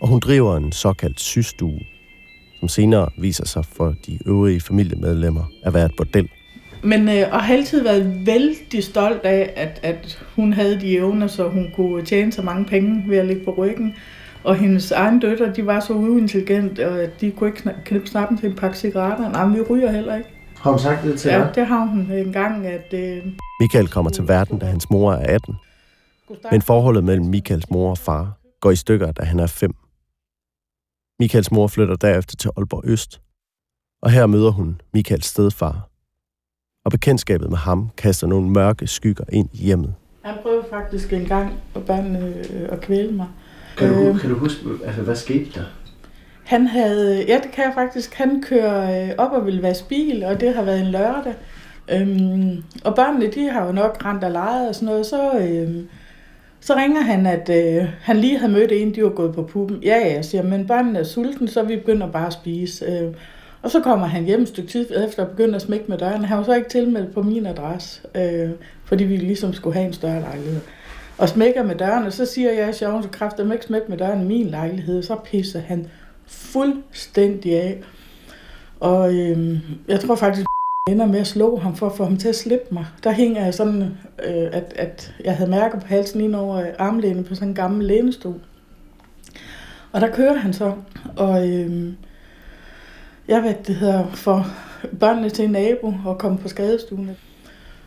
Og 0.00 0.08
hun 0.08 0.20
driver 0.20 0.56
en 0.56 0.72
såkaldt 0.72 1.20
systue, 1.20 1.80
som 2.60 2.68
senere 2.68 3.08
viser 3.18 3.46
sig 3.46 3.64
for 3.64 3.94
de 4.06 4.18
øvrige 4.26 4.60
familiemedlemmer 4.60 5.44
at 5.64 5.74
være 5.74 5.86
et 5.86 5.92
bordel. 5.96 6.28
Men 6.82 7.08
øh, 7.08 7.24
og 7.32 7.42
har 7.42 7.54
altid 7.54 7.82
været 7.82 8.26
vældig 8.26 8.84
stolt 8.84 9.24
af, 9.24 9.52
at, 9.56 9.80
at 9.82 10.24
hun 10.36 10.52
havde 10.52 10.80
de 10.80 10.96
evner, 10.96 11.26
så 11.26 11.48
hun 11.48 11.70
kunne 11.74 12.04
tjene 12.04 12.32
så 12.32 12.42
mange 12.42 12.64
penge 12.64 13.04
ved 13.06 13.16
at 13.18 13.26
ligge 13.26 13.44
på 13.44 13.50
ryggen. 13.50 13.94
Og 14.44 14.56
hendes 14.56 14.90
egen 14.90 15.20
døtre, 15.20 15.52
de 15.52 15.66
var 15.66 15.80
så 15.80 15.92
uintelligente, 15.92 16.88
og 16.88 17.20
de 17.20 17.30
kunne 17.30 17.50
ikke 17.50 17.70
knippe 17.84 18.06
snappen 18.06 18.38
til 18.38 18.48
en 18.48 18.56
pakke 18.56 18.78
cigaretter. 18.78 19.30
Nej, 19.30 19.46
vi 19.46 19.60
ryger 19.60 19.92
heller 19.92 20.16
ikke. 20.16 20.28
Har 20.60 20.70
hun 20.70 20.78
sagt 20.80 21.02
det 21.04 21.20
til 21.20 21.28
Ja, 21.30 21.46
det 21.54 21.66
har 21.66 21.84
hun 21.86 22.10
engang, 22.12 22.66
at... 22.66 22.92
Øh, 22.94 23.26
Michael 23.60 23.88
kommer 23.88 24.10
til 24.10 24.28
verden, 24.28 24.58
da 24.58 24.66
hans 24.66 24.90
mor 24.90 25.12
er 25.12 25.34
18, 25.34 25.54
skulle 26.24 26.40
starte- 26.40 26.54
men 26.54 26.62
forholdet 26.62 27.04
mellem 27.04 27.26
Michaels 27.26 27.70
mor 27.70 27.90
og 27.90 27.98
far 27.98 28.32
går 28.60 28.70
i 28.70 28.76
stykker, 28.76 29.12
da 29.12 29.22
han 29.24 29.38
er 29.40 29.46
5. 29.46 29.74
Michaels 31.20 31.50
mor 31.52 31.66
flytter 31.66 31.96
derefter 31.96 32.36
til 32.36 32.50
Aalborg 32.56 32.82
Øst, 32.84 33.20
og 34.02 34.10
her 34.10 34.26
møder 34.26 34.50
hun 34.50 34.80
Michaels 34.94 35.26
stedfar. 35.26 35.88
Og 36.84 36.90
bekendtskabet 36.90 37.50
med 37.50 37.58
ham 37.58 37.90
kaster 37.96 38.26
nogle 38.26 38.50
mørke 38.50 38.86
skygger 38.86 39.24
ind 39.32 39.48
i 39.52 39.56
hjemmet. 39.56 39.94
Han 40.24 40.34
prøvede 40.42 40.64
faktisk 40.70 41.12
en 41.12 41.24
gang 41.24 41.52
at 41.74 41.84
børnene 41.86 42.18
øh, 42.50 42.68
at 42.72 42.80
kvæle 42.80 43.12
mig. 43.12 43.26
Kan 43.76 43.88
du, 43.94 44.00
Øh, 44.00 44.20
kan 44.20 44.30
du 44.30 44.38
huske, 44.38 44.60
altså, 44.84 45.02
hvad 45.02 45.16
skete 45.16 45.50
der? 45.60 45.64
Han 46.46 46.66
havde, 46.66 47.22
øh, 47.22 47.28
ja 47.28 47.40
det 47.42 47.50
kan 47.52 47.64
jeg 47.64 47.72
faktisk, 47.74 48.14
han 48.14 48.42
kører 48.42 49.04
øh, 49.04 49.10
op 49.18 49.32
og 49.32 49.46
vil 49.46 49.62
vaske 49.62 49.88
bil, 49.88 50.24
og 50.24 50.40
det 50.40 50.54
har 50.54 50.62
været 50.62 50.80
en 50.80 50.86
lørdag. 50.86 51.34
Øhm, 51.90 52.64
og 52.84 52.94
børnene, 52.94 53.30
de 53.30 53.50
har 53.50 53.66
jo 53.66 53.72
nok 53.72 54.04
rent 54.04 54.24
og 54.24 54.30
leget 54.30 54.68
og 54.68 54.74
sådan 54.74 54.86
noget, 54.86 55.06
så, 55.06 55.38
øhm, 55.38 55.88
så 56.60 56.76
ringer 56.76 57.00
han, 57.00 57.26
at 57.26 57.48
øh, 57.48 57.88
han 58.02 58.16
lige 58.16 58.38
havde 58.38 58.52
mødt 58.52 58.72
en, 58.72 58.94
de 58.94 59.02
var 59.02 59.08
gået 59.08 59.34
på 59.34 59.42
puben. 59.42 59.82
Ja, 59.82 59.98
ja, 59.98 60.14
jeg 60.14 60.24
siger, 60.24 60.42
men 60.42 60.66
børnene 60.66 60.98
er 60.98 61.04
sultne, 61.04 61.48
så 61.48 61.62
vi 61.62 61.76
begynder 61.76 62.10
bare 62.10 62.26
at 62.26 62.32
spise. 62.32 62.84
Øh, 62.84 63.14
og 63.62 63.70
så 63.70 63.80
kommer 63.80 64.06
han 64.06 64.24
hjem 64.24 64.42
et 64.42 64.48
stykke 64.48 64.70
tid 64.70 65.04
efter 65.06 65.24
og 65.24 65.30
begynder 65.30 65.54
at 65.54 65.62
smække 65.62 65.84
med 65.88 65.98
døren. 65.98 66.24
Han 66.24 66.38
var 66.38 66.44
så 66.44 66.54
ikke 66.54 66.68
tilmeldt 66.68 67.14
på 67.14 67.22
min 67.22 67.46
adresse, 67.46 68.00
øh, 68.14 68.50
fordi 68.84 69.04
vi 69.04 69.16
ligesom 69.16 69.52
skulle 69.52 69.74
have 69.74 69.86
en 69.86 69.92
større 69.92 70.20
lejlighed. 70.20 70.60
Og 71.18 71.28
smækker 71.28 71.62
med 71.62 71.74
døren, 71.74 72.06
og 72.06 72.12
så 72.12 72.26
siger 72.26 72.52
jeg, 72.52 72.74
sjovt, 72.74 73.04
så 73.04 73.10
kræfter 73.10 73.44
mig 73.44 73.54
ikke 73.54 73.66
smække 73.66 73.86
med 73.88 73.98
døren 73.98 74.20
i 74.20 74.24
min 74.24 74.46
lejlighed. 74.46 75.02
Så 75.02 75.16
pisser 75.24 75.60
han 75.60 75.86
fuldstændig 76.26 77.54
af. 77.54 77.82
Og 78.80 79.14
øh, 79.14 79.58
jeg 79.88 80.00
tror 80.00 80.14
faktisk, 80.14 80.46
jeg 80.86 80.92
ender 80.92 81.06
med 81.06 81.20
at 81.20 81.26
slå 81.26 81.56
ham 81.56 81.76
for 81.76 81.86
at 81.86 81.96
få 81.96 82.04
ham 82.04 82.16
til 82.16 82.28
at 82.28 82.36
slippe 82.36 82.66
mig. 82.70 82.86
Der 83.04 83.12
hænger 83.12 83.44
jeg 83.44 83.54
sådan, 83.54 83.82
øh, 84.24 84.48
at, 84.52 84.72
at 84.76 85.14
jeg 85.24 85.36
havde 85.36 85.50
mærker 85.50 85.80
på 85.80 85.86
halsen 85.86 86.20
ind 86.20 86.34
over 86.34 86.56
øh, 86.56 86.68
armlænet 86.78 87.26
på 87.26 87.34
sådan 87.34 87.48
en 87.48 87.54
gammel 87.54 87.86
lænestol. 87.86 88.40
Og 89.92 90.00
der 90.00 90.14
kører 90.14 90.34
han 90.34 90.52
så, 90.52 90.72
og 91.16 91.48
øh, 91.48 91.92
jeg 93.28 93.42
ved, 93.42 93.54
det 93.66 93.74
hedder 93.74 94.06
for 94.10 94.46
børnene 95.00 95.30
til 95.30 95.44
en 95.44 95.50
nabo 95.50 95.94
og 96.04 96.18
komme 96.18 96.38
på 96.38 96.48
skadestuen. 96.48 97.10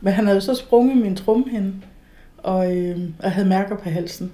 Men 0.01 0.13
han 0.13 0.27
havde 0.27 0.41
så 0.41 0.55
sprunget 0.55 0.97
min 0.97 1.15
trumhinde, 1.15 1.73
og 2.37 2.77
øh, 2.77 2.99
jeg 3.23 3.31
havde 3.31 3.49
mærker 3.49 3.75
på 3.77 3.89
halsen. 3.89 4.31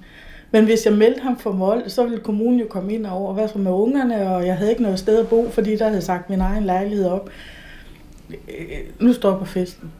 Men 0.55 0.65
hvis 0.65 0.85
jeg 0.85 0.93
meldte 0.93 1.21
ham 1.21 1.37
for 1.37 1.51
mål, 1.51 1.83
så 1.87 2.03
ville 2.03 2.19
kommunen 2.19 2.59
jo 2.59 2.65
komme 2.69 2.93
ind 2.93 3.05
over, 3.05 3.33
hvad 3.33 3.47
så 3.47 3.57
med 3.57 3.71
ungerne, 3.71 4.29
og 4.29 4.45
jeg 4.45 4.57
havde 4.57 4.71
ikke 4.71 4.83
noget 4.83 4.99
sted 4.99 5.19
at 5.19 5.27
bo, 5.27 5.49
fordi 5.49 5.75
der 5.75 5.87
havde 5.87 6.01
sagt 6.01 6.29
min 6.29 6.41
egen 6.41 6.63
lejlighed 6.63 7.05
op. 7.05 7.29
Øh, 8.29 8.35
Nu 8.99 9.13
stopper 9.13 9.45
festen. 9.45 9.91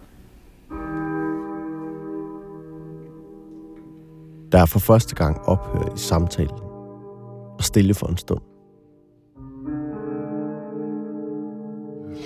Der 4.51 4.61
er 4.61 4.65
for 4.65 4.79
første 4.79 5.15
gang 5.15 5.41
ophør 5.41 5.93
i 5.95 5.97
samtalen 5.97 6.59
og 7.57 7.63
stille 7.63 7.93
for 7.93 8.07
en 8.07 8.17
stund. 8.17 8.41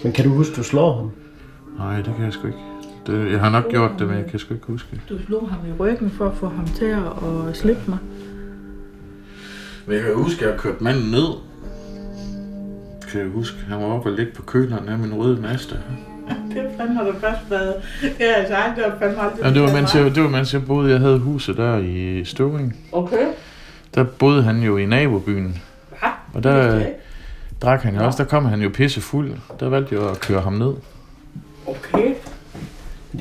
Men 0.03 0.13
kan 0.13 0.25
du 0.25 0.31
huske, 0.31 0.55
du 0.55 0.63
slår 0.63 0.93
ham? 0.95 1.11
Nej, 1.77 1.95
det 1.95 2.13
kan 2.15 2.25
jeg 2.25 2.33
sgu 2.33 2.47
ikke. 2.47 2.59
Det, 3.07 3.31
jeg 3.31 3.39
har 3.39 3.49
nok 3.49 3.69
gjort 3.69 3.91
det, 3.99 4.07
men 4.07 4.17
jeg 4.17 4.25
kan 4.25 4.39
sgu 4.39 4.53
ikke 4.53 4.67
huske 4.67 4.87
det. 4.91 5.01
Du 5.09 5.25
slog 5.25 5.49
ham 5.49 5.59
i 5.69 5.71
ryggen 5.79 6.09
for 6.09 6.25
at 6.25 6.37
få 6.37 6.47
ham 6.47 6.65
til 6.65 6.85
at 6.85 7.03
at 7.47 7.57
slippe 7.57 7.81
mig. 7.87 7.97
Men 9.89 9.97
jeg 9.97 10.05
kan 10.05 10.15
huske, 10.15 10.45
at 10.45 10.51
jeg 10.51 10.59
kørte 10.59 10.83
manden 10.83 11.11
ned. 11.11 11.27
Kan 13.11 13.21
jeg 13.21 13.29
huske, 13.29 13.57
han 13.67 13.79
var 13.79 13.85
oppe 13.85 14.09
og 14.09 14.15
ligge 14.15 14.31
på 14.35 14.41
køleren 14.41 14.89
af 14.89 14.97
min 14.99 15.13
røde 15.13 15.41
Mazda. 15.41 15.75
Det 16.53 16.69
fandme 16.77 16.95
har 16.95 17.03
du 17.03 17.13
først 17.19 17.39
været. 17.49 17.75
Det 18.01 18.11
har 18.19 18.25
jeg 18.25 18.45
sagt, 18.47 18.75
det 18.75 18.83
har 18.83 18.99
fandme 18.99 19.21
aldrig. 19.21 19.43
Ja, 19.43 19.53
det 19.53 19.61
var, 19.61 19.73
mens 19.73 19.95
jeg, 19.95 20.15
det 20.15 20.23
var 20.23 20.29
mens 20.29 20.53
jeg 20.53 20.65
boede, 20.65 20.91
jeg 20.91 20.99
havde 20.99 21.19
huset 21.19 21.57
der 21.57 21.77
i 21.77 22.25
Støvring. 22.25 22.77
Okay. 22.91 23.27
Der 23.95 24.03
boede 24.03 24.43
han 24.43 24.61
jo 24.61 24.77
i 24.77 24.85
nabobyen. 24.85 25.61
Ja, 26.03 26.09
Og 26.33 26.43
der 26.43 26.85
drak 27.61 27.81
han 27.81 27.95
jo 27.95 28.05
også, 28.05 28.23
der 28.23 28.29
kom 28.29 28.45
han 28.45 28.61
jo 28.61 28.69
pisse 28.73 29.01
fuld. 29.01 29.31
Der 29.59 29.69
valgte 29.69 29.95
jeg 29.95 30.09
at 30.09 30.19
køre 30.19 30.41
ham 30.41 30.53
ned. 30.53 30.73
Okay. 31.67 32.13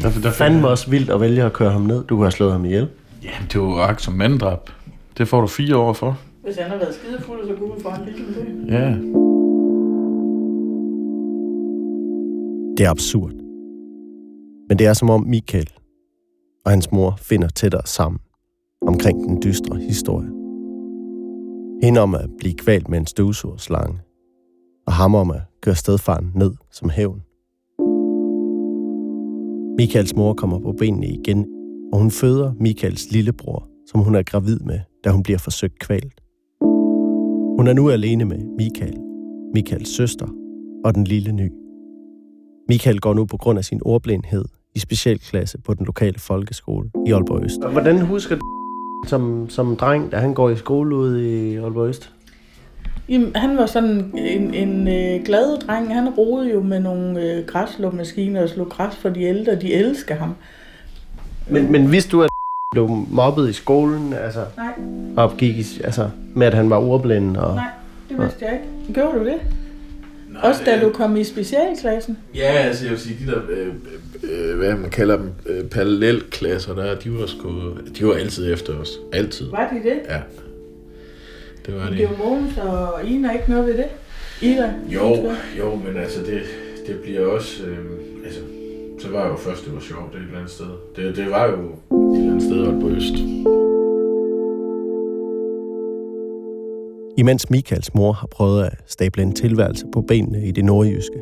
Der, 0.02 0.10
der, 0.22 0.30
Fandme 0.30 0.68
også 0.68 0.90
vildt 0.90 1.10
at 1.10 1.20
vælge 1.20 1.42
at 1.42 1.52
køre 1.52 1.70
ham 1.70 1.82
ned. 1.82 2.04
Du 2.04 2.16
kunne 2.16 2.24
have 2.24 2.32
slået 2.32 2.52
ham 2.52 2.64
ihjel. 2.64 2.88
Jamen, 3.22 3.48
det 3.52 3.60
var 3.60 3.66
jo 3.66 3.80
akt 3.80 4.02
som 4.02 4.14
manddrab. 4.14 4.70
Det 5.18 5.28
får 5.28 5.40
du 5.40 5.46
fire 5.46 5.76
år 5.76 5.92
for. 5.92 6.18
Hvis 6.48 6.58
han 6.58 6.70
har 6.70 6.78
været 6.78 6.94
skidefuld, 6.94 7.48
så 7.48 7.54
kunne 7.56 7.74
vi 7.74 7.80
få 7.80 7.88
en 7.88 8.04
lille 8.04 8.34
dø. 8.34 8.40
Ja. 8.74 8.90
Det 12.76 12.86
er 12.86 12.90
absurd. 12.90 13.32
Men 14.68 14.78
det 14.78 14.86
er 14.86 14.92
som 14.92 15.10
om 15.10 15.26
Michael 15.26 15.70
og 16.64 16.70
hans 16.70 16.92
mor 16.92 17.14
finder 17.18 17.48
tættere 17.48 17.86
sammen 17.86 18.20
omkring 18.86 19.28
den 19.28 19.42
dystre 19.42 19.76
historie. 19.76 20.28
Hende 21.82 22.00
om 22.00 22.14
at 22.14 22.30
blive 22.38 22.54
kvalt 22.54 22.88
med 22.88 22.98
en 22.98 23.06
støvsugerslange, 23.06 23.98
og 24.86 24.92
ham 24.92 25.14
om 25.14 25.30
at 25.30 25.40
køre 25.62 25.74
stedfaren 25.74 26.32
ned 26.34 26.52
som 26.70 26.90
hævn. 26.90 27.22
Michaels 29.78 30.16
mor 30.16 30.34
kommer 30.34 30.58
på 30.58 30.72
benene 30.72 31.06
igen, 31.06 31.46
og 31.92 31.98
hun 31.98 32.10
føder 32.10 32.52
Michaels 32.60 33.12
lillebror, 33.12 33.68
som 33.86 34.00
hun 34.00 34.14
er 34.14 34.22
gravid 34.22 34.58
med, 34.58 34.80
da 35.04 35.10
hun 35.10 35.22
bliver 35.22 35.38
forsøgt 35.38 35.78
kvalt. 35.78 36.20
Hun 37.58 37.66
er 37.66 37.72
nu 37.72 37.90
alene 37.90 38.24
med 38.24 38.38
Michael, 38.58 38.96
Michaels 39.54 39.96
søster 39.96 40.26
og 40.84 40.94
den 40.94 41.04
lille 41.04 41.32
ny. 41.32 41.52
Michael 42.68 43.00
går 43.00 43.14
nu 43.14 43.24
på 43.24 43.36
grund 43.36 43.58
af 43.58 43.64
sin 43.64 43.80
ordblindhed 43.84 44.44
i 44.74 44.78
specialklasse 44.78 45.58
på 45.58 45.74
den 45.74 45.86
lokale 45.86 46.18
folkeskole 46.18 46.90
i 47.06 47.12
Aalborg 47.12 47.44
Øst. 47.44 47.60
Hvordan 47.72 48.00
husker 48.00 48.36
du 48.36 48.42
som, 49.06 49.46
som 49.48 49.76
dreng, 49.76 50.12
da 50.12 50.16
han 50.16 50.34
går 50.34 50.50
i 50.50 50.56
skole 50.56 50.96
ude 50.96 51.50
i 51.52 51.56
Aalborg 51.56 51.88
Øst? 51.88 52.12
Jamen, 53.08 53.36
han 53.36 53.56
var 53.56 53.66
sådan 53.66 54.12
en, 54.18 54.54
en 54.54 54.88
øh, 54.88 55.24
glad 55.24 55.66
dreng. 55.66 55.94
Han 55.94 56.08
rodede 56.08 56.52
jo 56.52 56.62
med 56.62 56.80
nogle 56.80 57.22
øh, 57.22 57.46
græsslåmaskiner 57.46 58.42
og 58.42 58.48
slog 58.48 58.68
græs 58.68 58.96
for 58.96 59.08
de 59.08 59.22
ældre. 59.22 59.54
De 59.54 59.74
elsker 59.74 60.14
ham. 60.14 60.34
Men, 61.50 61.72
men 61.72 61.92
vidste 61.92 62.10
du, 62.10 62.22
at 62.22 62.30
blev 62.70 62.88
mobbet 63.10 63.48
i 63.48 63.52
skolen, 63.52 64.12
altså, 64.12 64.44
Nej, 64.56 64.72
og 65.16 65.36
gik 65.36 65.56
i, 65.56 65.66
altså, 65.84 66.10
med 66.34 66.46
at 66.46 66.54
han 66.54 66.70
var 66.70 66.76
ordblind? 66.76 67.36
Og... 67.36 67.54
nej, 67.54 67.64
det 68.08 68.18
vidste 68.18 68.44
jeg 68.44 68.52
ikke. 68.52 68.92
Gjorde 68.92 69.18
du 69.18 69.24
det? 69.24 69.40
Også 70.42 70.62
da 70.66 70.80
du 70.80 70.90
kom 70.90 71.16
i 71.16 71.24
specialklassen? 71.24 72.18
Ja, 72.34 72.52
altså 72.52 72.84
jeg 72.84 72.90
vil 72.90 73.00
sige, 73.00 73.26
de 73.26 73.30
der, 73.30 73.40
øh, 73.48 73.72
øh, 74.22 74.58
hvad 74.58 74.74
man 74.74 74.90
kalder 74.90 75.16
dem, 75.16 75.30
øh, 75.46 75.64
parallelklasser 75.64 76.74
der, 76.74 76.94
de 76.98 77.12
var 77.12 77.26
sgu, 77.26 77.50
de 77.98 78.06
var 78.06 78.14
altid 78.14 78.52
efter 78.52 78.72
os. 78.78 78.88
Altid. 79.12 79.50
Var 79.50 79.68
de 79.72 79.88
det? 79.88 79.98
Ja. 80.08 80.20
det 81.66 81.74
var 81.74 81.88
det. 81.88 81.98
det 81.98 82.04
er 82.04 82.08
jo 82.10 82.16
Mogens 82.16 82.58
og 82.58 83.04
Ina 83.04 83.32
ikke 83.32 83.50
noget 83.50 83.66
ved 83.66 83.76
det. 83.76 83.86
Ida? 84.42 84.74
Jo, 84.88 85.32
jo, 85.58 85.74
men 85.74 85.96
altså, 85.96 86.20
det, 86.20 86.42
det 86.86 86.96
bliver 86.96 87.26
også... 87.26 87.62
Øh, 87.62 87.78
altså, 88.24 88.40
så 89.00 89.08
var 89.10 89.22
jeg 89.22 89.30
jo 89.30 89.36
først, 89.36 89.64
det 89.64 89.74
var 89.74 89.80
sjovt 89.80 90.12
det 90.12 90.18
et 90.18 90.24
eller 90.24 90.38
andet 90.38 90.50
sted. 90.50 90.66
Det, 90.96 91.16
det 91.16 91.30
var 91.30 91.46
jo 91.46 91.54
et 91.54 92.18
eller 92.18 92.30
andet 92.30 92.42
sted 92.42 92.66
oppe 92.66 92.80
på 92.80 92.88
Øst. 92.88 93.14
Imens 97.18 97.50
Michaels 97.50 97.94
mor 97.94 98.12
har 98.12 98.26
prøvet 98.26 98.64
at 98.64 98.74
stable 98.86 99.22
en 99.22 99.32
tilværelse 99.32 99.86
på 99.92 100.00
benene 100.00 100.46
i 100.46 100.50
det 100.50 100.64
nordjyske, 100.64 101.20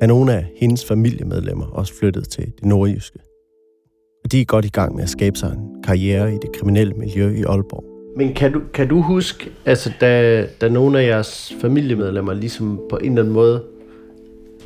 er 0.00 0.06
nogle 0.06 0.32
af 0.32 0.46
hendes 0.56 0.84
familiemedlemmer 0.84 1.66
også 1.66 1.94
flyttet 1.94 2.28
til 2.28 2.44
det 2.44 2.64
nordjyske. 2.64 3.18
Og 4.24 4.32
de 4.32 4.40
er 4.40 4.44
godt 4.44 4.64
i 4.64 4.68
gang 4.68 4.94
med 4.94 5.02
at 5.02 5.08
skabe 5.08 5.38
sig 5.38 5.52
en 5.52 5.82
karriere 5.82 6.34
i 6.34 6.38
det 6.42 6.52
kriminelle 6.52 6.94
miljø 6.94 7.30
i 7.30 7.42
Aalborg. 7.42 7.84
Men 8.16 8.34
kan 8.34 8.52
du, 8.52 8.60
kan 8.74 8.88
du 8.88 9.00
huske, 9.00 9.50
altså 9.64 9.92
da, 10.00 10.46
da 10.60 10.68
nogle 10.68 11.00
af 11.00 11.06
jeres 11.06 11.54
familiemedlemmer 11.60 12.34
ligesom 12.34 12.80
på 12.90 12.96
en 12.96 13.12
eller 13.12 13.22
anden 13.22 13.34
måde 13.34 13.62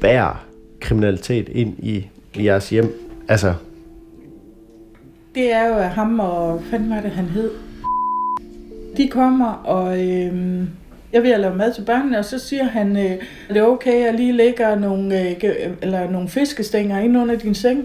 bærer 0.00 0.46
kriminalitet 0.80 1.48
ind 1.48 1.78
i, 1.78 2.08
i 2.36 2.44
jeres 2.44 2.70
hjem? 2.70 2.92
Altså, 3.28 3.54
Det 5.34 5.52
er 5.52 5.66
jo 5.68 5.74
at 5.74 5.88
ham 5.90 6.20
og, 6.20 6.52
hvad 6.58 6.70
fanden 6.70 6.90
var 6.90 7.00
det, 7.00 7.10
han 7.10 7.24
hed? 7.24 7.50
De 8.96 9.08
kommer, 9.08 9.52
og 9.52 10.08
øhm, 10.08 10.68
jeg 11.12 11.22
vil 11.22 11.30
lave 11.40 11.56
mad 11.56 11.74
til 11.74 11.82
børnene, 11.82 12.18
og 12.18 12.24
så 12.24 12.38
siger 12.38 12.64
han, 12.64 12.96
øh, 12.96 13.16
er 13.48 13.52
det 13.54 13.62
okay, 13.62 13.92
at 13.92 14.00
jeg 14.06 14.14
lige 14.14 14.32
lægger 14.32 14.78
nogle, 14.78 15.20
øh, 15.28 15.36
eller 15.82 16.10
nogle 16.10 16.28
fiskestænger 16.28 16.98
ind 17.00 17.18
under 17.18 17.38
din 17.38 17.54
seng? 17.54 17.84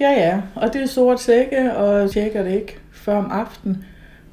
Ja, 0.00 0.10
ja, 0.10 0.40
og 0.54 0.72
det 0.72 0.82
er 0.82 0.86
sort 0.86 1.20
sække, 1.20 1.76
og 1.76 2.00
jeg 2.00 2.10
tjekker 2.10 2.42
det 2.42 2.52
ikke 2.52 2.78
før 2.92 3.16
om 3.16 3.30
aftenen. 3.30 3.84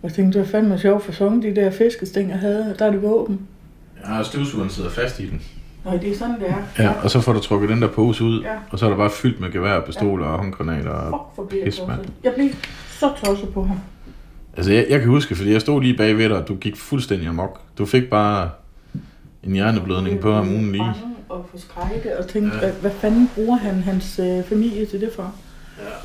Og 0.02 0.10
jeg 0.10 0.14
tænkte, 0.14 0.40
det 0.40 0.46
var 0.46 0.52
fandme 0.52 0.80
sjovt 0.80 1.04
for 1.04 1.12
sådan 1.12 1.42
de 1.42 1.56
der 1.56 1.70
fiskestænger 1.72 2.38
havde, 2.38 2.72
og 2.74 2.80
der 2.80 2.86
er 2.86 2.92
det 2.92 3.02
våben. 3.02 3.40
Ja, 4.06 4.20
og 4.20 4.26
støvsugeren 4.26 4.70
sidder 4.70 4.90
fast 4.90 5.20
i 5.20 5.30
den. 5.30 5.42
Og 5.84 6.02
det 6.02 6.12
er 6.12 6.18
sådan, 6.18 6.40
det 6.40 6.50
er. 6.50 6.84
Ja, 6.84 6.92
og 7.04 7.12
så 7.12 7.22
får 7.22 7.34
du 7.34 7.40
trukket 7.40 7.70
den 7.70 7.82
der 7.82 7.88
pose 7.88 8.24
ud, 8.24 8.42
Ja. 8.42 8.54
og 8.70 8.80
så 8.80 8.86
er 8.86 8.90
der 8.90 8.98
bare 8.98 9.10
fyldt 9.10 9.40
med 9.40 9.52
gevær, 9.52 9.80
pistoler 9.80 10.26
og 10.26 10.38
håndgranater. 10.40 10.90
Og... 10.92 11.48
Pis, 11.50 11.82
mand. 11.88 12.00
Jeg 12.24 12.34
blev 12.36 12.50
så 12.90 13.12
tosset 13.24 13.50
på 13.50 13.64
ham. 13.64 13.78
Altså, 14.58 14.72
jeg, 14.72 14.86
jeg 14.90 15.00
kan 15.00 15.10
huske, 15.10 15.36
fordi 15.36 15.52
jeg 15.54 15.62
stod 15.62 15.82
lige 15.82 15.98
bagved 15.98 16.30
dig, 16.30 16.38
og 16.38 16.48
du 16.48 16.56
gik 16.56 16.78
fuldstændig 16.78 17.28
amok. 17.28 17.60
Du 17.78 17.86
fik 17.86 18.10
bare 18.10 18.50
en 19.44 19.54
hjerneblødning 19.54 20.20
på 20.20 20.34
ham 20.34 20.48
ugen 20.50 20.72
lige. 20.72 20.94
og 21.30 21.46
forskrækket 21.52 22.14
og 22.18 22.28
tænkte, 22.28 22.58
Ja. 22.58 22.66
ja. 22.66 22.72
hvad, 22.72 22.82
hvad 22.82 22.92
fanden 22.92 23.30
bruger 23.36 23.58
han 23.58 23.76
hans 23.84 24.20
øh, 24.20 24.44
familie 24.44 24.86
til 24.86 25.02
det 25.02 25.10
for? 25.16 25.34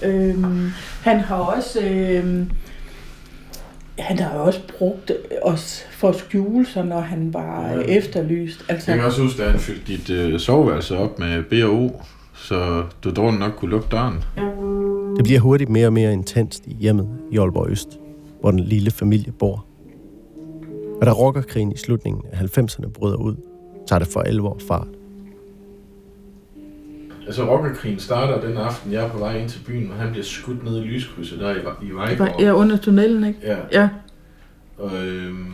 Ja. 0.02 0.08
Øhm, 0.08 0.70
han 1.02 1.20
har 1.20 1.36
også... 1.36 1.80
Øh, 1.80 2.46
han 3.98 4.18
har 4.18 4.38
jo 4.38 4.44
også 4.44 4.60
brugt 4.78 5.12
os 5.42 5.84
for 5.90 6.08
at 6.08 6.14
skjule 6.16 6.66
sig, 6.66 6.84
når 6.84 7.00
han 7.00 7.34
var 7.34 7.68
Ja. 7.70 7.80
efterlyst. 7.80 8.64
Altså, 8.68 8.90
Jeg 8.90 8.98
kan 8.98 9.06
også 9.06 9.22
huske, 9.22 9.42
at 9.44 9.50
han 9.50 9.60
fyldte 9.60 9.82
dit 9.92 10.10
øh, 10.10 10.40
soveværelse 10.40 10.98
op 10.98 11.18
med 11.18 11.42
B 11.42 11.52
og 11.64 11.74
O, 11.82 11.90
så 12.34 12.82
du 13.04 13.10
dårligt 13.10 13.40
nok 13.40 13.52
kunne 13.56 13.70
lukke 13.70 13.88
døren. 13.90 14.14
Det 15.16 15.24
bliver 15.24 15.40
hurtigt 15.40 15.70
mere 15.70 15.86
og 15.86 15.92
mere 15.92 16.12
intenst 16.12 16.66
i 16.66 16.74
hjemmet 16.80 17.08
i 17.32 17.38
Aalborg 17.38 17.70
Øst, 17.70 17.88
hvor 18.40 18.50
den 18.50 18.60
lille 18.60 18.90
familie 18.90 19.32
bor. 19.32 19.66
Og 21.00 21.06
da 21.06 21.12
rockerkrigen 21.12 21.72
i 21.72 21.76
slutningen 21.76 22.22
af 22.32 22.58
90'erne 22.58 22.88
bryder 22.90 23.16
ud, 23.16 23.34
tager 23.88 23.98
det 23.98 24.08
for 24.08 24.20
alvor 24.20 24.58
fart. 24.68 24.88
Altså, 27.26 27.44
rockerkrigen 27.50 27.98
starter 27.98 28.40
den 28.40 28.56
aften, 28.56 28.92
jeg 28.92 29.04
er 29.04 29.08
på 29.08 29.18
vej 29.18 29.38
ind 29.38 29.48
til 29.48 29.60
byen, 29.66 29.90
og 29.90 29.96
han 29.96 30.10
bliver 30.10 30.24
skudt 30.24 30.64
ned 30.64 30.76
i 30.76 30.80
lyskrydset 30.80 31.38
der 31.40 31.50
i, 31.54 31.86
i 31.86 31.90
Vejgaard. 31.90 32.40
ja, 32.40 32.52
under 32.52 32.76
tunnelen, 32.76 33.24
ikke? 33.24 33.38
Ja, 33.42 33.56
Ja. 33.72 33.88
og, 34.78 34.90
øhm, 35.06 35.46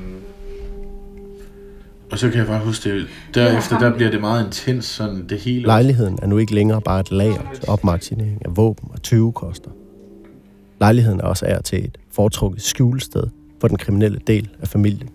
og 2.12 2.18
så 2.18 2.28
kan 2.30 2.38
jeg 2.38 2.46
bare 2.46 2.64
huske 2.64 2.94
det, 2.94 3.06
derefter 3.34 3.78
der 3.78 3.94
bliver 3.94 4.10
det 4.10 4.20
meget 4.20 4.46
intens, 4.46 4.84
sådan 4.84 5.26
det 5.28 5.38
hele. 5.40 5.62
Lejligheden 5.66 6.18
er 6.22 6.26
nu 6.26 6.38
ikke 6.38 6.54
længere 6.54 6.80
bare 6.80 7.00
et 7.00 7.10
lager 7.10 7.50
til 7.54 7.64
opmagasinering 7.68 8.42
af 8.44 8.56
våben 8.56 8.88
og 8.92 9.02
tyvekoster. 9.02 9.70
Lejligheden 10.80 11.20
er 11.20 11.24
også 11.24 11.46
er 11.46 11.60
til 11.60 11.84
et 11.84 11.98
foretrukket 12.12 12.62
skjulested 12.62 13.22
for 13.60 13.68
den 13.68 13.76
kriminelle 13.76 14.18
del 14.26 14.48
af 14.60 14.68
familien. 14.68 15.08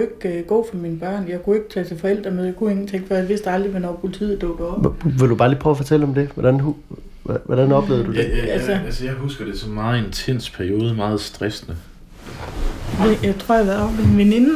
Jeg 0.00 0.08
kunne 0.08 0.28
ikke 0.28 0.38
øh, 0.38 0.46
gå 0.46 0.66
for 0.70 0.76
mine 0.76 0.98
børn. 0.98 1.28
Jeg 1.28 1.42
kunne 1.42 1.56
ikke 1.56 1.68
tage 1.68 1.84
til 1.86 1.98
forældremøde. 1.98 2.46
Jeg 2.46 2.54
kunne 2.56 2.70
ingenting, 2.70 3.08
for 3.08 3.14
jeg 3.14 3.28
vidste 3.28 3.50
aldrig, 3.50 3.70
hvornår 3.70 3.92
politiet 4.00 4.40
dukkede 4.40 4.68
op. 4.76 4.96
Vil 5.04 5.28
du 5.28 5.34
bare 5.34 5.48
lige 5.48 5.58
prøve 5.60 5.70
at 5.70 5.76
fortælle 5.76 6.06
om 6.06 6.14
det? 6.14 6.28
Hvordan, 6.34 6.60
hu- 6.60 6.76
hvordan 7.22 7.72
oplevede 7.72 8.04
du 8.06 8.12
det? 8.12 8.18
ja, 8.18 8.36
ja, 8.36 8.46
Altså- 8.46 8.72
altså, 8.72 9.04
jeg 9.04 9.14
husker 9.14 9.44
det 9.44 9.58
som 9.58 9.68
en 9.70 9.74
meget 9.74 10.04
intens 10.06 10.50
periode, 10.50 10.94
meget 10.94 11.20
stressende. 11.20 11.76
Jeg, 13.00 13.18
jeg 13.24 13.36
tror, 13.38 13.54
jeg 13.54 13.64
har 13.64 13.72
været 13.72 13.82
oppe 13.84 13.96
med 13.96 14.04
en 14.04 14.18
veninde, 14.18 14.52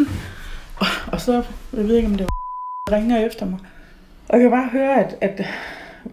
og, 0.76 0.86
og 1.12 1.20
så, 1.20 1.32
jeg 1.76 1.88
ved 1.88 1.96
ikke, 1.96 2.08
om 2.08 2.14
det 2.14 2.26
var 2.90 2.96
ringer 2.96 3.26
efter 3.26 3.46
mig. 3.46 3.58
Og 4.28 4.34
jeg 4.38 4.40
kan 4.42 4.50
bare 4.50 4.68
høre, 4.72 5.04
at, 5.04 5.16
at 5.20 5.44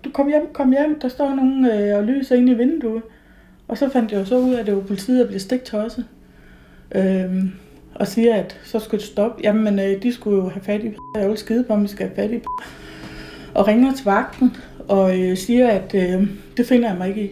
du 0.06 0.10
kom 0.14 0.28
hjem, 0.28 0.42
kom 0.54 0.72
hjem, 0.72 1.00
der 1.02 1.08
står 1.08 1.36
nogen 1.36 1.66
øh, 1.66 1.98
og 1.98 2.04
lyser 2.04 2.36
inde 2.36 2.52
i 2.52 2.56
vinduet. 2.56 3.02
Og 3.68 3.78
så 3.78 3.90
fandt 3.90 4.12
jeg 4.12 4.20
jo 4.20 4.26
så 4.26 4.38
ud 4.40 4.54
af, 4.54 4.60
at 4.60 4.66
det 4.66 4.76
var 4.76 4.82
politiet, 4.82 5.20
der 5.20 5.28
blev 5.28 5.40
stiktosset. 5.40 6.06
Øhm, 6.96 7.52
og 7.95 8.08
siger, 8.08 8.36
at 8.36 8.60
så 8.63 8.79
skulle 8.79 9.01
det 9.01 9.08
stoppe. 9.08 9.41
Jamen, 9.43 9.79
øh, 9.79 10.03
de 10.03 10.13
skulle 10.13 10.38
jo 10.38 10.49
have 10.49 10.62
fat 10.62 10.84
i 10.84 10.91
Jeg 11.15 11.29
vil 11.29 11.38
skide 11.38 11.63
på, 11.63 11.73
om 11.73 11.84
vi 11.84 11.88
skal 11.88 12.08
have 12.08 12.15
fat 12.15 12.32
i 12.32 12.39
Og 13.53 13.67
ringer 13.67 13.93
til 13.93 14.06
vagten 14.06 14.56
og 14.88 15.19
øh, 15.19 15.38
siger, 15.38 15.67
at 15.67 15.95
øh, 15.95 16.27
det 16.58 16.65
finder 16.65 16.89
jeg 16.89 16.97
mig 16.97 17.10
ikke 17.10 17.23
i. 17.23 17.32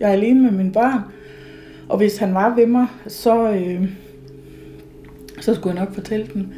Jeg 0.00 0.08
er 0.08 0.12
alene 0.12 0.42
med 0.42 0.50
mine 0.50 0.72
børn. 0.72 1.00
Og 1.88 1.96
hvis 1.96 2.18
han 2.18 2.34
var 2.34 2.54
ved 2.54 2.66
mig, 2.66 2.86
så, 3.06 3.52
øh, 3.52 3.88
så 5.40 5.54
skulle 5.54 5.76
jeg 5.76 5.84
nok 5.84 5.94
fortælle 5.94 6.26
den. 6.34 6.54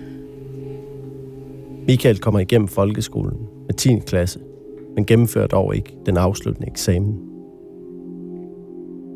Michael 1.86 2.18
kommer 2.18 2.40
igennem 2.40 2.68
folkeskolen 2.68 3.38
med 3.66 3.74
10. 3.74 3.98
klasse, 4.06 4.40
men 4.94 5.06
gennemfører 5.06 5.46
dog 5.46 5.76
ikke 5.76 5.94
den 6.06 6.16
afsluttende 6.16 6.68
eksamen. 6.68 7.20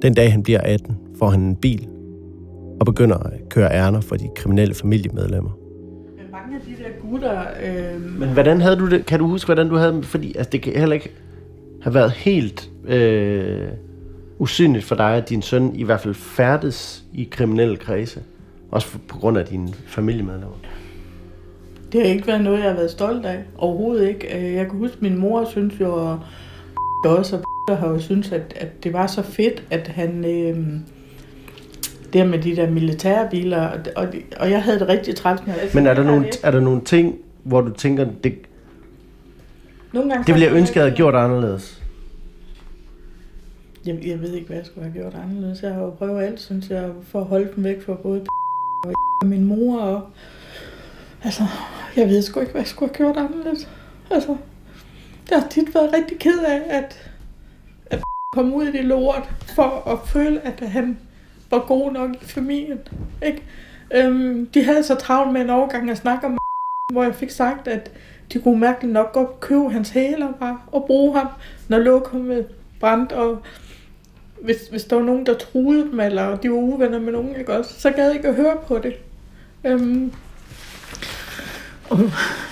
Den 0.03 0.15
dag 0.15 0.33
han 0.33 0.43
bliver 0.43 0.61
18, 0.61 0.97
får 1.19 1.29
han 1.29 1.41
en 1.41 1.57
bil 1.57 1.89
og 2.85 2.95
begynder 2.95 3.17
at 3.17 3.49
køre 3.49 3.73
ærner 3.73 4.01
for 4.01 4.17
de 4.17 4.29
kriminelle 4.37 4.75
familiemedlemmer. 4.75 5.51
Men 6.17 6.27
mange 6.33 6.57
af 6.57 6.63
de 6.63 6.83
der 6.83 7.09
gutter... 7.11 7.41
Øh, 7.41 8.01
Men 8.19 8.29
hvordan 8.29 8.61
havde 8.61 8.77
du 8.77 8.91
det? 8.91 9.07
Kan 9.07 9.19
du 9.19 9.27
huske, 9.27 9.47
hvordan 9.49 9.69
du 9.69 9.77
havde 9.77 9.93
det? 9.93 10.07
Fordi 10.07 10.37
altså, 10.37 10.51
det 10.51 10.63
kan 10.63 10.73
heller 10.77 10.95
ikke 10.95 11.11
have 11.83 11.95
været 11.95 12.11
helt 12.11 12.71
øh, 12.87 13.69
usynligt 14.39 14.85
for 14.85 14.95
dig, 14.95 15.17
at 15.17 15.29
din 15.29 15.43
søn 15.43 15.75
i 15.75 15.85
hvert 15.85 16.01
fald 16.01 16.15
færdes 16.15 17.05
i 17.13 17.29
kriminelle 17.31 17.77
kredse. 17.77 18.21
Også 18.71 18.87
for, 18.89 18.99
på 19.09 19.19
grund 19.19 19.39
af 19.39 19.45
dine 19.47 19.69
familiemedlemmer. 19.87 20.57
det 21.93 22.01
har 22.01 22.09
ikke 22.09 22.27
været 22.27 22.45
noget, 22.45 22.59
jeg 22.59 22.69
har 22.69 22.77
været 22.77 22.91
stolt 22.91 23.27
af. 23.27 23.39
Overhovedet 23.59 24.09
ikke. 24.09 24.39
Øh, 24.39 24.55
Jeg 24.55 24.67
kan 24.71 24.79
huske, 24.79 24.97
at 24.97 25.03
min 25.03 25.19
mor 25.19 25.45
synes 25.45 25.81
jo, 25.81 25.95
og 25.95 26.21
også, 27.05 27.39
og 27.71 27.77
har 27.77 27.89
jo 27.89 27.99
synes, 27.99 28.33
at, 28.33 28.55
at 28.57 28.85
det 28.85 28.93
var 28.93 29.07
så 29.07 29.23
fedt, 29.23 29.63
at 29.71 29.89
han... 29.89 30.25
Øh, 30.25 30.57
der 32.15 32.25
med 32.25 32.39
de 32.39 32.57
der 32.57 32.71
militærbiler, 32.71 33.67
og, 33.67 33.79
og, 33.97 34.09
og 34.41 34.51
jeg 34.51 34.63
havde 34.63 34.79
det 34.79 34.89
rigtig 34.89 35.17
træls 35.17 35.47
med. 35.47 35.55
Men 35.75 35.87
er 35.87 35.95
der, 35.95 36.03
nogle, 36.03 36.27
er 36.43 36.51
der 36.51 36.61
nogle 36.61 36.81
ting, 36.81 37.19
hvor 37.43 37.61
du 37.61 37.71
tænker, 37.71 38.07
det, 38.25 38.35
Nogle 39.93 40.11
gange 40.11 40.25
det 40.27 40.35
ville 40.35 40.47
jeg 40.47 40.57
ønske, 40.57 40.79
jeg 40.79 40.85
havde 40.85 40.97
gjort 40.97 41.15
anderledes? 41.15 41.83
Jeg, 43.87 43.99
jeg 44.07 44.21
ved 44.21 44.33
ikke, 44.35 44.47
hvad 44.47 44.57
jeg 44.57 44.67
skulle 44.67 44.85
have 44.85 45.03
gjort 45.03 45.15
anderledes. 45.15 45.63
Jeg 45.63 45.75
har 45.75 45.83
jo 45.83 45.91
prøvet 45.91 46.23
alt, 46.23 46.41
synes 46.41 46.71
jeg, 46.71 46.91
for 47.03 47.21
at 47.21 47.27
holde 47.27 47.49
dem 47.57 47.65
væk 47.65 47.83
fra 47.83 47.95
både 47.95 48.25
og 49.21 49.27
min 49.27 49.45
mor. 49.45 49.79
Og, 49.79 50.03
altså, 51.25 51.43
jeg 51.97 52.09
ved 52.09 52.23
sgu 52.23 52.41
ikke, 52.41 52.53
hvad 52.53 52.61
jeg 52.61 52.69
skulle 52.69 52.93
have 52.97 52.97
gjort 52.97 53.25
anderledes. 53.25 53.69
Altså, 54.11 54.37
jeg 55.31 55.41
har 55.41 55.49
tit 55.49 55.75
været 55.75 55.93
rigtig 55.93 56.19
ked 56.19 56.39
af, 56.47 56.63
at, 56.69 57.11
at 57.87 58.03
komme 58.33 58.57
ud 58.57 58.65
i 58.65 58.73
det 58.73 58.85
lort, 58.85 59.31
for 59.55 59.89
at 59.93 60.09
føle, 60.09 60.41
at 60.41 60.61
han 60.61 60.99
var 61.55 61.67
god 61.67 61.93
nok 61.93 62.11
i 62.23 62.25
familien. 62.25 62.79
Ikke? 63.23 63.43
Øhm, 63.95 64.47
de 64.47 64.65
havde 64.65 64.85
så 64.85 64.95
travlt 64.95 65.33
med 65.33 65.41
en 65.41 65.51
overgang 65.51 65.91
at 65.91 65.99
snakke 65.99 66.27
om, 66.27 66.39
hvor 66.93 67.03
jeg 67.03 67.15
fik 67.15 67.31
sagt, 67.31 67.69
at 67.69 67.93
de 68.33 68.41
kunne 68.41 68.61
mærkeligt 68.61 68.93
nok 68.93 69.13
godt 69.13 69.41
købe 69.41 69.71
hans 69.71 69.91
hæler 69.91 70.33
bare, 70.33 70.59
og 70.73 70.85
bruge 70.87 71.19
ham, 71.19 71.29
når 71.69 71.79
lokummet 71.79 72.47
brændte, 72.81 73.13
og 73.13 73.43
hvis, 74.43 74.57
hvis 74.71 74.85
der 74.85 74.97
var 74.97 75.03
nogen, 75.03 75.27
der 75.27 75.35
truede 75.35 75.85
dem, 75.91 76.01
eller 76.01 76.37
de 76.37 76.51
var 76.51 76.57
uvenner 76.57 77.01
med 77.01 77.13
nogen, 77.13 77.37
ikke 77.37 77.53
også, 77.53 77.81
så 77.81 77.91
gad 77.91 78.07
jeg 78.07 78.15
ikke 78.15 78.29
at 78.29 78.35
høre 78.35 78.57
på 78.67 78.79
det. 78.79 78.95
Øhm, 79.65 80.13
og 81.91 81.99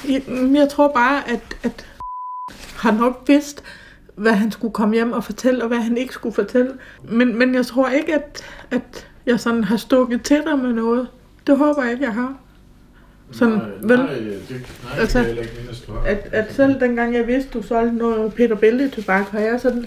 jeg, 0.09 0.23
jeg 0.55 0.69
tror 0.69 0.89
bare, 0.89 1.29
at, 1.29 1.57
at 1.63 1.87
har 2.77 2.93
nok 2.93 3.23
vidst, 3.27 3.63
hvad 4.15 4.33
han 4.33 4.51
skulle 4.51 4.75
komme 4.75 4.95
hjem 4.95 5.13
og 5.13 5.25
fortælle, 5.25 5.63
og 5.63 5.69
hvad 5.69 5.79
han 5.79 5.97
ikke 5.97 6.15
skulle 6.15 6.35
fortælle. 6.35 6.73
Men, 7.03 7.39
men 7.39 7.55
jeg 7.55 7.67
tror 7.67 7.89
ikke, 7.89 8.15
at, 8.15 8.45
at 8.73 9.09
jeg 9.27 9.41
sådan 9.41 9.65
har 9.65 9.77
stukket 9.77 10.23
til 10.23 10.43
dig 10.47 10.59
med 10.59 10.73
noget. 10.73 11.09
Det 11.47 11.59
håber 11.59 11.83
jeg 11.83 11.93
ikke, 11.93 12.05
jeg 12.05 12.15
har. 12.15 12.35
Sådan, 13.33 13.55
nej, 13.55 13.67
vel? 13.83 13.99
nej, 13.99 14.15
det, 14.15 14.49
nej, 14.49 15.01
Altså, 15.01 15.19
det 15.19 15.29
ikke 15.29 15.51
mindes, 15.61 15.81
du 15.81 15.93
har. 15.93 16.01
At, 16.07 16.29
at 16.33 16.53
selv 16.53 16.81
dengang 16.81 17.15
jeg 17.15 17.27
vidste, 17.27 17.59
du 17.59 17.63
solgte 17.63 17.97
noget 17.97 18.35
Peter 18.35 18.55
Bælte 18.57 18.89
tobak, 18.89 19.31
har 19.31 19.41
jeg 19.41 19.61
sådan... 19.61 19.87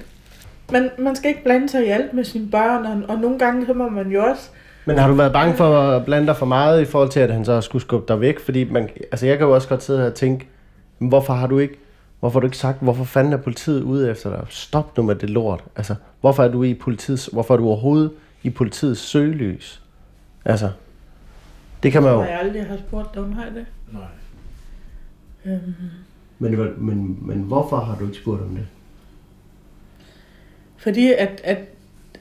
Man, 0.71 0.89
man 0.99 1.15
skal 1.15 1.29
ikke 1.29 1.43
blande 1.43 1.69
sig 1.69 1.85
i 1.85 1.89
alt 1.89 2.13
med 2.13 2.23
sine 2.23 2.47
børn, 2.51 2.85
og, 2.85 3.15
og 3.15 3.21
nogle 3.21 3.39
gange 3.39 3.65
så 3.65 3.73
må 3.73 3.89
man 3.89 4.11
jo 4.11 4.23
også 4.23 4.49
Men 4.85 4.97
har 4.97 5.07
du 5.07 5.13
været 5.13 5.33
bange 5.33 5.55
for 5.55 5.77
at 5.81 6.05
blande 6.05 6.27
dig 6.27 6.37
for 6.37 6.45
meget 6.45 6.81
i 6.81 6.85
forhold 6.85 7.09
til, 7.09 7.19
at 7.19 7.31
han 7.31 7.45
så 7.45 7.61
skulle 7.61 7.81
skubbe 7.81 8.13
dig 8.13 8.21
væk? 8.21 8.39
Fordi 8.39 8.63
man, 8.63 8.89
altså 9.11 9.25
jeg 9.25 9.37
kan 9.37 9.47
jo 9.47 9.53
også 9.55 9.67
godt 9.67 9.83
sidde 9.83 9.99
her 9.99 10.05
og 10.05 10.13
tænke, 10.13 10.47
"Men 10.99 11.09
hvorfor 11.09 11.33
har 11.33 11.47
du 11.47 11.59
ikke, 11.59 11.79
hvorfor 12.19 12.39
har 12.39 12.41
du 12.41 12.47
ikke 12.47 12.57
sagt, 12.57 12.77
hvorfor 12.81 13.03
fanden 13.03 13.33
er 13.33 13.37
politiet 13.37 13.81
ude 13.81 14.11
efter 14.11 14.29
dig? 14.29 14.45
Stop 14.49 14.97
nu 14.97 15.03
med 15.03 15.15
det 15.15 15.29
lort. 15.29 15.63
Altså, 15.75 15.95
hvorfor 16.21 16.43
er 16.43 16.47
du 16.47 16.63
i 16.63 16.73
politiets, 16.73 17.25
hvorfor 17.25 17.53
er 17.53 17.57
du 17.57 17.67
overhovedet 17.67 18.11
i 18.45 18.49
politiets 18.49 19.01
søgelys? 19.01 19.81
Altså, 20.45 20.71
det 21.83 21.91
kan 21.91 22.03
man 22.03 22.11
jo. 22.11 22.21
Har 22.21 22.27
jeg 22.27 22.39
aldrig 22.39 22.65
har 22.65 22.77
spurgt 22.77 23.13
dig, 23.13 23.23
om 23.23 23.33
har 23.33 23.45
det? 23.45 23.65
Nej. 23.91 24.01
Øhm, 25.45 25.73
Men, 26.39 26.85
men, 26.85 27.27
men 27.27 27.37
hvorfor 27.39 27.77
har 27.77 27.97
du 27.97 28.05
ikke 28.05 28.17
spurgt 28.17 28.41
om 28.41 28.49
det? 28.49 28.67
fordi 30.85 31.13
at, 31.13 31.41
at, 31.43 31.57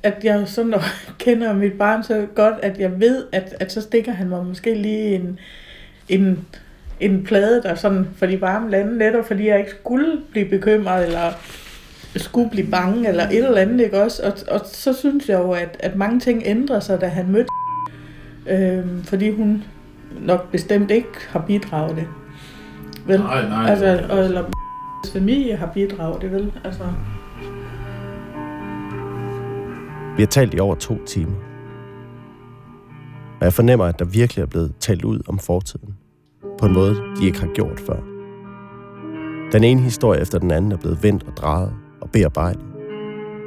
at 0.03 0.25
jeg 0.25 0.49
sådan 0.49 0.71
når 0.71 0.79
jeg 0.79 1.15
kender 1.25 1.53
mit 1.53 1.73
barn 1.73 2.03
så 2.03 2.27
godt, 2.35 2.55
at 2.63 2.79
jeg 2.79 3.01
ved, 3.01 3.25
at, 3.33 3.55
at 3.61 3.73
så 3.73 3.81
stikker 3.81 4.13
han 4.13 4.29
mig 4.29 4.47
måske 4.47 4.75
lige 4.75 5.15
en, 5.15 5.39
en, 6.09 6.47
en 7.01 7.25
plade, 7.25 7.63
der 7.63 7.75
sådan 7.75 8.07
for 8.17 8.27
de 8.27 8.41
varme 8.41 8.71
lande, 8.71 8.99
netop 8.99 9.27
fordi 9.27 9.49
jeg 9.49 9.59
ikke 9.59 9.71
skulle 9.71 10.21
blive 10.31 10.49
bekymret, 10.49 11.07
eller 11.07 11.33
skulle 12.21 12.51
blive 12.51 12.67
bange, 12.71 13.09
eller 13.09 13.29
et 13.29 13.45
eller 13.45 13.61
andet, 13.61 13.81
ikke 13.85 14.03
også? 14.03 14.23
Og, 14.23 14.33
og 14.55 14.61
så 14.65 14.93
synes 14.93 15.29
jeg 15.29 15.39
jo, 15.39 15.51
at, 15.51 15.77
at 15.81 15.97
mange 15.97 16.21
ting 16.21 16.43
ændrer 16.45 16.81
sig, 16.81 17.01
da 17.01 17.07
han 17.07 17.33
mødte 17.33 17.49
øhm, 18.47 19.03
fordi 19.03 19.31
hun 19.31 19.65
nok 20.21 20.51
bestemt 20.51 20.91
ikke 20.91 21.29
har 21.29 21.45
bidraget 21.47 21.97
det. 21.97 22.07
Vel? 23.07 23.21
Nej, 23.21 23.49
nej. 23.49 23.71
Altså, 23.71 24.07
og, 24.11 24.25
eller 24.25 24.45
familie 25.13 25.57
har 25.57 25.71
bidraget 25.75 26.23
det, 26.23 26.33
vel? 26.33 26.53
Altså, 26.65 26.85
Vi 30.17 30.23
har 30.23 30.27
talt 30.27 30.55
i 30.55 30.59
over 30.59 30.75
to 30.75 31.05
timer. 31.07 31.37
Og 33.41 33.45
jeg 33.45 33.53
fornemmer, 33.53 33.85
at 33.85 33.99
der 33.99 34.05
virkelig 34.05 34.43
er 34.43 34.47
blevet 34.47 34.73
talt 34.81 35.05
ud 35.05 35.21
om 35.29 35.39
fortiden. 35.39 35.97
På 36.59 36.67
en 36.67 36.73
måde, 36.73 36.97
de 37.21 37.27
ikke 37.27 37.41
har 37.41 37.51
gjort 37.55 37.81
før. 37.81 37.97
Den 39.53 39.65
ene 39.65 39.81
historie 39.81 40.21
efter 40.21 40.39
den 40.39 40.51
anden 40.51 40.73
er 40.73 40.77
blevet 40.77 41.03
vendt 41.03 41.23
og 41.23 41.37
drejet 41.37 41.73
og 42.15 42.19
bearbejdet. 42.19 42.63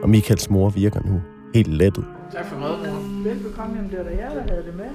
Og 0.04 0.10
Michaels 0.10 0.50
mor 0.50 0.70
virker 0.70 1.00
nu 1.06 1.22
helt 1.56 1.74
lettet. 1.74 2.06
Tak 2.34 2.46
for 2.46 2.60
mad, 2.60 2.70
mor. 2.70 3.30
velbekomme, 3.30 3.76
jamen 3.76 3.92
det 3.92 3.98
var 3.98 4.04
da 4.04 4.10
jeg, 4.10 4.32
der 4.36 4.54
havde 4.54 4.64
det 4.66 4.76
med. 4.78 4.86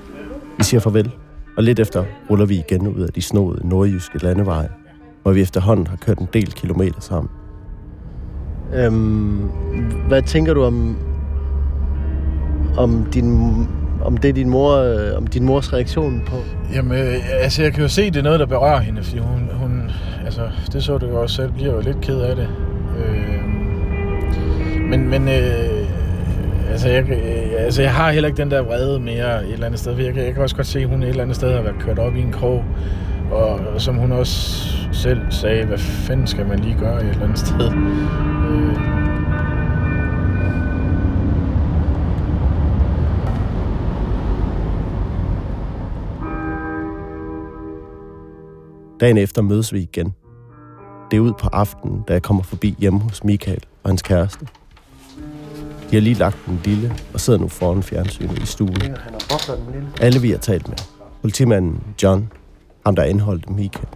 Vi 0.58 0.64
siger 0.64 0.80
farvel, 0.80 1.10
og 1.56 1.62
lidt 1.62 1.80
efter 1.80 2.04
ruller 2.30 2.46
vi 2.46 2.58
igen 2.58 2.88
ud 2.88 3.00
af 3.00 3.12
de 3.12 3.22
snoede 3.22 3.68
nordjyske 3.68 4.18
landeveje, 4.18 4.68
hvor 5.22 5.32
vi 5.32 5.40
efterhånden 5.40 5.86
har 5.86 5.96
kørt 5.96 6.18
en 6.18 6.28
del 6.32 6.52
kilometer 6.52 7.00
sammen. 7.00 7.30
Øhm, 8.74 9.48
hvad 10.08 10.22
tænker 10.22 10.54
du 10.54 10.62
om, 10.62 10.96
om, 12.76 13.06
din, 13.14 13.52
om 14.04 14.16
det 14.16 14.36
din 14.36 14.50
mor, 14.50 14.76
øh, 14.76 15.16
om 15.16 15.26
din 15.26 15.44
mors 15.44 15.72
reaktion 15.72 16.22
på? 16.26 16.36
Jamen, 16.74 16.98
øh, 16.98 17.14
altså 17.42 17.62
jeg 17.62 17.72
kan 17.72 17.82
jo 17.82 17.88
se, 17.88 18.10
det 18.10 18.16
er 18.16 18.22
noget, 18.22 18.40
der 18.40 18.46
berører 18.46 18.80
hende, 18.80 19.02
fordi 19.02 19.18
hun, 19.18 19.50
hun 19.52 19.90
altså, 20.24 20.50
det 20.72 20.84
så 20.84 20.98
du 20.98 21.06
jo 21.06 21.22
også 21.22 21.36
selv, 21.36 21.52
bliver 21.52 21.74
jo 21.74 21.80
lidt 21.80 22.00
ked 22.00 22.20
af 22.20 22.36
det. 22.36 22.48
Øh, 22.98 23.61
men, 24.90 25.08
men 25.08 25.28
øh, 25.28 25.88
altså, 26.70 26.88
jeg, 26.88 27.10
øh, 27.10 27.64
altså, 27.64 27.82
jeg 27.82 27.94
har 27.94 28.12
heller 28.12 28.28
ikke 28.28 28.42
den 28.42 28.50
der 28.50 28.62
vrede 28.62 29.00
mere 29.00 29.44
et 29.46 29.52
eller 29.52 29.66
andet 29.66 29.80
sted. 29.80 29.96
Jeg 29.96 30.14
kan, 30.14 30.24
jeg 30.24 30.34
kan 30.34 30.42
også 30.42 30.56
godt 30.56 30.66
se, 30.66 30.80
at 30.80 30.88
hun 30.88 31.02
et 31.02 31.08
eller 31.08 31.22
andet 31.22 31.36
sted 31.36 31.54
har 31.54 31.62
været 31.62 31.78
kørt 31.80 31.98
op 31.98 32.16
i 32.16 32.20
en 32.20 32.32
krog, 32.32 32.64
og 33.30 33.60
som 33.78 33.94
hun 33.94 34.12
også 34.12 34.66
selv 34.92 35.20
sagde, 35.30 35.66
hvad 35.66 35.78
fanden 35.78 36.26
skal 36.26 36.46
man 36.46 36.58
lige 36.58 36.76
gøre 36.78 37.04
et 37.04 37.10
eller 37.10 37.24
andet 37.24 37.38
sted. 37.38 37.72
Øh, 38.50 38.92
Dagen 49.00 49.18
efter 49.18 49.42
mødes 49.42 49.72
vi 49.72 49.80
igen. 49.80 50.14
Det 51.10 51.16
er 51.16 51.20
ud 51.20 51.32
på 51.32 51.48
aftenen, 51.52 52.02
da 52.08 52.12
jeg 52.12 52.22
kommer 52.22 52.42
forbi 52.42 52.76
hjemme 52.78 53.00
hos 53.00 53.24
Michael 53.24 53.64
og 53.82 53.90
hans 53.90 54.02
kæreste. 54.02 54.46
De 55.92 55.96
har 55.96 56.02
lige 56.02 56.14
lagt 56.14 56.38
den 56.46 56.60
lille 56.64 56.94
og 57.14 57.20
sidder 57.20 57.38
nu 57.38 57.48
foran 57.48 57.82
fjernsynet 57.82 58.38
i 58.38 58.46
stuen. 58.46 58.96
Alle 60.00 60.20
vi 60.20 60.30
har 60.30 60.38
talt 60.38 60.68
med. 60.68 60.76
Politimanden 61.20 61.82
John, 62.02 62.32
ham 62.86 62.96
der 62.96 63.04
indholdt 63.04 63.50
Michael. 63.50 63.88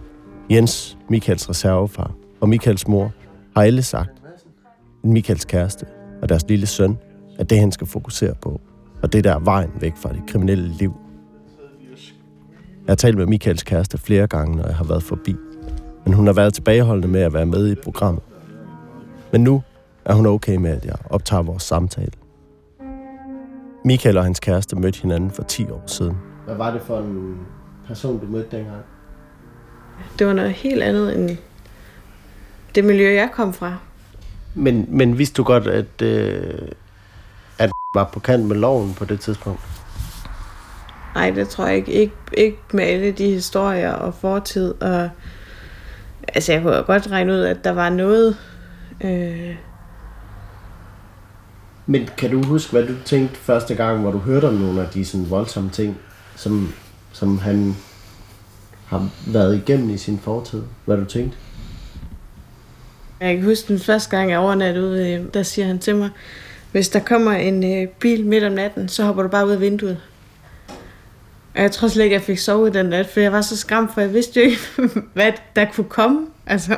Jens, 0.51 0.97
Michaels 1.09 1.49
reservefar, 1.49 2.11
og 2.41 2.49
Michaels 2.49 2.87
mor 2.87 3.11
har 3.55 3.63
alle 3.63 3.83
sagt, 3.83 4.09
at 5.03 5.09
Michaels 5.09 5.45
kæreste 5.45 5.85
og 6.21 6.29
deres 6.29 6.43
lille 6.47 6.65
søn 6.65 6.97
er 7.39 7.43
det, 7.43 7.59
han 7.59 7.71
skal 7.71 7.87
fokusere 7.87 8.33
på. 8.41 8.61
Og 9.01 9.13
det 9.13 9.23
der 9.23 9.35
er 9.35 9.39
vejen 9.39 9.71
væk 9.79 9.93
fra 9.95 10.13
det 10.13 10.21
kriminelle 10.27 10.67
liv. 10.67 10.93
Jeg 12.85 12.91
har 12.91 12.95
talt 12.95 13.17
med 13.17 13.25
Michaels 13.25 13.63
kæreste 13.63 13.97
flere 13.97 14.27
gange, 14.27 14.57
når 14.57 14.65
jeg 14.65 14.75
har 14.75 14.85
været 14.85 15.03
forbi. 15.03 15.35
Men 16.05 16.13
hun 16.13 16.25
har 16.25 16.33
været 16.33 16.53
tilbageholdende 16.53 17.07
med 17.07 17.21
at 17.21 17.33
være 17.33 17.45
med 17.45 17.71
i 17.71 17.75
programmet. 17.75 18.23
Men 19.31 19.43
nu 19.43 19.63
er 20.07 20.13
hun 20.13 20.25
okay 20.25 20.55
med, 20.55 20.71
at 20.71 20.85
jeg 20.85 20.95
optager 21.09 21.43
vores 21.43 21.63
samtale. 21.63 22.11
Michael 23.85 24.17
og 24.17 24.23
hans 24.23 24.39
kæreste 24.39 24.75
mødte 24.75 25.01
hinanden 25.01 25.31
for 25.31 25.43
10 25.43 25.69
år 25.71 25.83
siden. 25.87 26.17
Hvad 26.45 26.55
var 26.55 26.71
det 26.71 26.81
for 26.81 26.99
en 26.99 27.37
person, 27.87 28.19
du 28.19 28.25
mødte 28.25 28.57
dengang? 28.57 28.81
Det 30.19 30.27
var 30.27 30.33
noget 30.33 30.51
helt 30.51 30.83
andet 30.83 31.17
end 31.17 31.37
det 32.75 32.85
miljø, 32.85 33.13
jeg 33.13 33.29
kom 33.33 33.53
fra. 33.53 33.77
Men, 34.55 34.85
men 34.89 35.17
vidste 35.17 35.35
du 35.35 35.43
godt, 35.43 35.67
at, 35.67 36.01
øh, 36.01 36.67
at 37.59 37.71
var 37.93 38.09
på 38.13 38.19
kant 38.19 38.45
med 38.45 38.55
loven 38.55 38.93
på 38.93 39.05
det 39.05 39.19
tidspunkt? 39.19 39.61
Nej, 41.15 41.31
det 41.31 41.49
tror 41.49 41.65
jeg 41.65 41.75
ikke. 41.75 41.91
Ikke, 41.91 42.13
ikke 42.33 42.57
med 42.73 42.83
alle 42.83 43.11
de 43.11 43.31
historier 43.31 43.91
og 43.91 44.13
fortid. 44.13 44.81
Og, 44.81 45.09
altså, 46.27 46.53
jeg 46.53 46.61
kunne 46.61 46.83
godt 46.83 47.11
regne 47.11 47.33
ud, 47.33 47.39
at 47.39 47.63
der 47.63 47.71
var 47.71 47.89
noget... 47.89 48.37
Øh, 49.03 49.55
men 51.87 52.09
kan 52.17 52.31
du 52.31 52.43
huske, 52.43 52.71
hvad 52.71 52.87
du 52.87 52.93
tænkte 53.05 53.35
første 53.35 53.75
gang, 53.75 54.01
hvor 54.01 54.11
du 54.11 54.17
hørte 54.17 54.45
om 54.45 54.53
nogle 54.53 54.81
af 54.81 54.87
de 54.89 55.05
sådan 55.05 55.29
voldsomme 55.29 55.69
ting, 55.69 55.97
som, 56.35 56.73
som 57.11 57.37
han 57.37 57.75
har 58.85 59.09
været 59.27 59.55
igennem 59.55 59.89
i 59.89 59.97
sin 59.97 60.19
fortid? 60.19 60.61
Hvad 60.85 60.97
du 60.97 61.05
tænkte? 61.05 61.37
jeg 63.19 63.35
kan 63.35 63.45
huske 63.45 63.67
den 63.67 63.79
første 63.79 64.17
gang, 64.17 64.31
jeg 64.31 64.39
overnattede 64.39 64.87
ude, 64.87 65.13
øh, 65.13 65.25
der 65.33 65.43
siger 65.43 65.65
han 65.65 65.79
til 65.79 65.95
mig, 65.95 66.09
hvis 66.71 66.89
der 66.89 66.99
kommer 66.99 67.31
en 67.31 67.81
øh, 67.81 67.87
bil 67.87 68.25
midt 68.25 68.43
om 68.43 68.51
natten, 68.51 68.89
så 68.89 69.03
hopper 69.03 69.23
du 69.23 69.29
bare 69.29 69.47
ud 69.47 69.51
af 69.51 69.61
vinduet. 69.61 69.97
Og 71.55 71.61
jeg 71.61 71.71
tror 71.71 71.87
slet 71.87 72.03
ikke, 72.03 72.13
jeg 72.13 72.21
fik 72.21 72.37
sovet 72.37 72.73
den 72.73 72.85
nat, 72.85 73.05
for 73.05 73.19
jeg 73.19 73.31
var 73.31 73.41
så 73.41 73.57
skræmt, 73.57 73.93
for 73.93 74.01
jeg 74.01 74.13
vidste 74.13 74.39
jo 74.39 74.45
ikke, 74.45 74.59
hvad 75.13 75.31
der 75.55 75.65
kunne 75.73 75.89
komme. 75.89 76.27
Altså, 76.45 76.77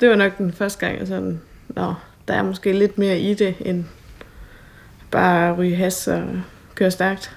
det 0.00 0.08
var 0.08 0.16
nok 0.16 0.38
den 0.38 0.52
første 0.52 0.86
gang, 0.86 0.98
jeg 0.98 1.06
sådan, 1.06 1.40
nå, 1.68 1.94
der 2.28 2.34
er 2.34 2.42
måske 2.42 2.72
lidt 2.72 2.98
mere 2.98 3.20
i 3.20 3.34
det, 3.34 3.54
end 3.60 3.84
bare 5.12 5.54
ryge 5.56 5.76
has 5.76 6.08
og 6.08 6.22
køre 6.74 6.90
stærkt. 6.90 7.36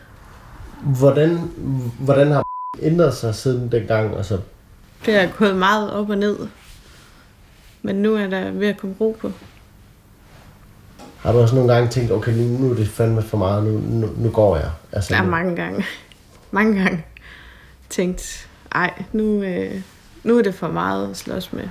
Hvordan, 0.83 1.37
hvordan 1.99 2.31
har 2.31 2.43
ændret 2.81 3.13
sig 3.13 3.35
siden 3.35 3.71
dengang? 3.71 4.17
Altså, 4.17 4.39
Det 5.05 5.15
er 5.15 5.29
gået 5.37 5.55
meget 5.55 5.91
op 5.93 6.09
og 6.09 6.17
ned. 6.17 6.37
Men 7.81 7.95
nu 7.95 8.15
er 8.15 8.27
der 8.27 8.51
ved 8.51 8.67
at 8.67 8.77
komme 8.77 8.95
ro 9.01 9.17
på. 9.21 9.31
har 11.21 11.31
du 11.31 11.39
også 11.39 11.55
nogle 11.55 11.73
gange 11.73 11.89
tænkt, 11.89 12.11
okay, 12.11 12.31
nu, 12.33 12.43
nu 12.57 12.71
er 12.71 12.75
det 12.75 12.87
fandme 12.87 13.21
for 13.21 13.37
meget, 13.37 13.63
nu, 13.63 13.71
nu, 13.79 14.09
nu 14.17 14.29
går 14.29 14.57
jeg? 14.57 14.69
Altså, 14.91 15.13
Der 15.13 15.19
er 15.19 15.23
nu- 15.23 15.29
mange 15.31 15.55
gange, 15.55 15.85
mange 16.51 16.79
gange 16.83 17.05
tænkt, 17.89 18.49
ej, 18.71 19.03
nu, 19.13 19.43
øh, 19.43 19.81
nu 20.23 20.37
er 20.37 20.41
det 20.43 20.55
for 20.55 20.67
meget 20.67 21.09
at 21.09 21.17
slås 21.17 21.53
med. 21.53 21.67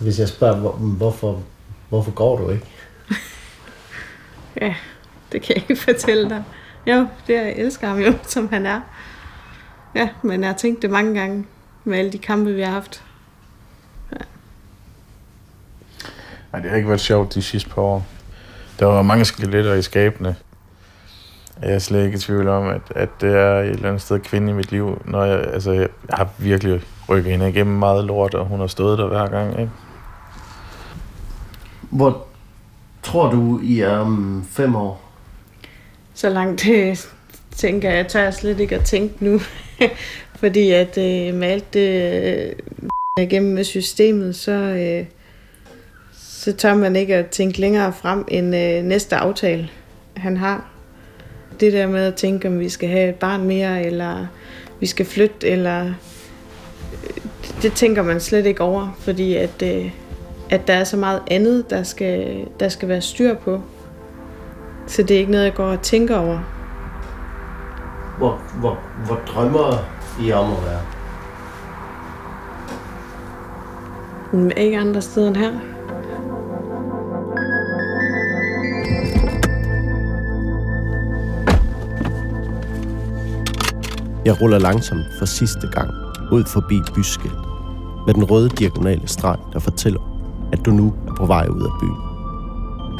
Hvis 0.00 0.18
jeg 0.18 0.28
spørger, 0.28 0.56
hvor, 0.56 0.72
hvorfor, 0.72 1.42
hvorfor 1.88 2.10
går 2.10 2.38
du 2.38 2.50
ikke? 2.50 2.66
Ja, 4.60 4.74
det 5.32 5.42
kan 5.42 5.54
jeg 5.56 5.64
ikke 5.68 5.82
fortælle 5.92 6.30
dig. 6.30 6.44
Jo, 6.86 7.06
det 7.26 7.36
er, 7.36 7.42
jeg 7.42 7.54
elsker 7.56 7.88
ham 7.88 7.98
jo, 7.98 8.12
som 8.34 8.48
han 8.48 8.66
er. 8.66 8.80
Ja, 9.94 10.08
men 10.22 10.40
jeg 10.40 10.48
har 10.48 10.56
tænkt 10.56 10.82
det 10.82 10.90
mange 10.90 11.20
gange 11.20 11.46
med 11.84 11.98
alle 11.98 12.12
de 12.12 12.18
kampe, 12.18 12.54
vi 12.54 12.62
har 12.62 12.70
haft. 12.70 13.04
Nej, 16.52 16.60
det 16.60 16.70
har 16.70 16.76
ikke 16.76 16.88
været 16.88 17.00
sjovt 17.00 17.34
de 17.34 17.42
sidste 17.42 17.70
par 17.70 17.82
år. 17.82 18.06
Der 18.78 18.86
var 18.86 19.02
mange 19.02 19.24
skeletter 19.24 19.74
i 19.74 19.82
skabene. 19.82 20.36
Jeg 21.62 21.72
er 21.72 21.78
slet 21.78 22.04
ikke 22.04 22.16
i 22.16 22.20
tvivl 22.20 22.48
om, 22.48 22.66
at, 22.66 22.82
at 22.90 23.08
det 23.20 23.36
er 23.36 23.60
et 23.60 23.70
eller 23.70 23.88
andet 23.88 24.02
sted 24.02 24.20
kvinde 24.20 24.50
i 24.50 24.54
mit 24.54 24.70
liv, 24.70 25.02
når 25.04 25.24
jeg, 25.24 25.38
altså, 25.40 25.72
jeg 25.72 25.88
har 26.10 26.28
virkelig 26.38 26.82
rykket 27.08 27.32
hende 27.32 27.48
igennem 27.48 27.78
meget 27.78 28.04
lort, 28.04 28.34
og 28.34 28.46
hun 28.46 28.60
har 28.60 28.66
stået 28.66 28.98
der 28.98 29.08
hver 29.08 29.28
gang. 29.28 29.60
Ikke? 29.60 29.70
Hvor 31.90 32.26
tror 33.02 33.30
du, 33.30 33.60
I 33.62 33.80
er 33.80 33.98
om 33.98 34.44
fem 34.50 34.74
år? 34.74 35.11
Så 36.14 36.28
langt 36.28 36.68
øh, 36.68 36.96
tænker 37.56 37.88
jeg, 37.88 37.96
jeg 37.96 38.08
tør 38.08 38.30
slet 38.30 38.60
ikke 38.60 38.74
at 38.74 38.84
tænke 38.84 39.24
nu. 39.24 39.40
Fordi 40.42 40.70
at 40.70 40.98
øh, 40.98 41.34
med 41.34 41.48
alt 41.48 41.74
det 41.74 42.12
øh, 42.12 42.52
igennem 43.22 43.54
med 43.54 43.64
systemet, 43.64 44.36
så, 44.36 44.52
øh, 44.52 45.06
så 46.12 46.52
tør 46.52 46.74
man 46.74 46.96
ikke 46.96 47.14
at 47.14 47.26
tænke 47.26 47.60
længere 47.60 47.92
frem 47.92 48.24
end 48.28 48.56
øh, 48.56 48.84
næste 48.84 49.16
aftale, 49.16 49.68
han 50.16 50.36
har. 50.36 50.68
Det 51.60 51.72
der 51.72 51.86
med 51.86 52.04
at 52.04 52.14
tænke, 52.14 52.48
om 52.48 52.60
vi 52.60 52.68
skal 52.68 52.88
have 52.88 53.08
et 53.08 53.14
barn 53.14 53.44
mere, 53.44 53.84
eller 53.84 54.26
vi 54.80 54.86
skal 54.86 55.06
flytte, 55.06 55.48
eller 55.48 55.84
øh, 57.04 57.22
det 57.62 57.72
tænker 57.72 58.02
man 58.02 58.20
slet 58.20 58.46
ikke 58.46 58.62
over, 58.62 58.96
fordi 59.00 59.36
at, 59.36 59.62
øh, 59.62 59.90
at 60.50 60.66
der 60.66 60.74
er 60.74 60.84
så 60.84 60.96
meget 60.96 61.22
andet, 61.30 61.70
der 61.70 61.82
skal, 61.82 62.46
der 62.60 62.68
skal 62.68 62.88
være 62.88 63.00
styr 63.00 63.34
på. 63.34 63.62
Så 64.92 65.02
det 65.02 65.10
er 65.10 65.18
ikke 65.18 65.30
noget, 65.30 65.44
jeg 65.44 65.54
går 65.54 65.64
og 65.64 65.82
tænker 65.82 66.16
over. 66.16 66.38
Hvor, 68.18 68.40
hvor, 68.60 68.78
hvor 69.06 69.20
drømmer 69.26 69.84
I 70.20 70.32
om 70.32 70.52
at 70.52 70.58
være? 70.64 70.80
Men 74.32 74.52
ikke 74.56 74.78
andre 74.78 75.02
steder 75.02 75.28
end 75.28 75.36
her. 75.36 75.52
Jeg 84.24 84.40
ruller 84.40 84.58
langsomt 84.58 85.04
for 85.18 85.24
sidste 85.24 85.68
gang 85.72 85.90
ud 86.32 86.44
forbi 86.44 86.80
byskilt 86.94 87.34
med 88.06 88.14
den 88.14 88.24
røde 88.24 88.48
diagonale 88.48 89.08
streg, 89.08 89.36
der 89.52 89.58
fortæller, 89.58 90.00
at 90.52 90.58
du 90.66 90.70
nu 90.70 90.94
er 91.08 91.14
på 91.14 91.26
vej 91.26 91.46
ud 91.48 91.62
af 91.62 91.70
byen. 91.80 92.11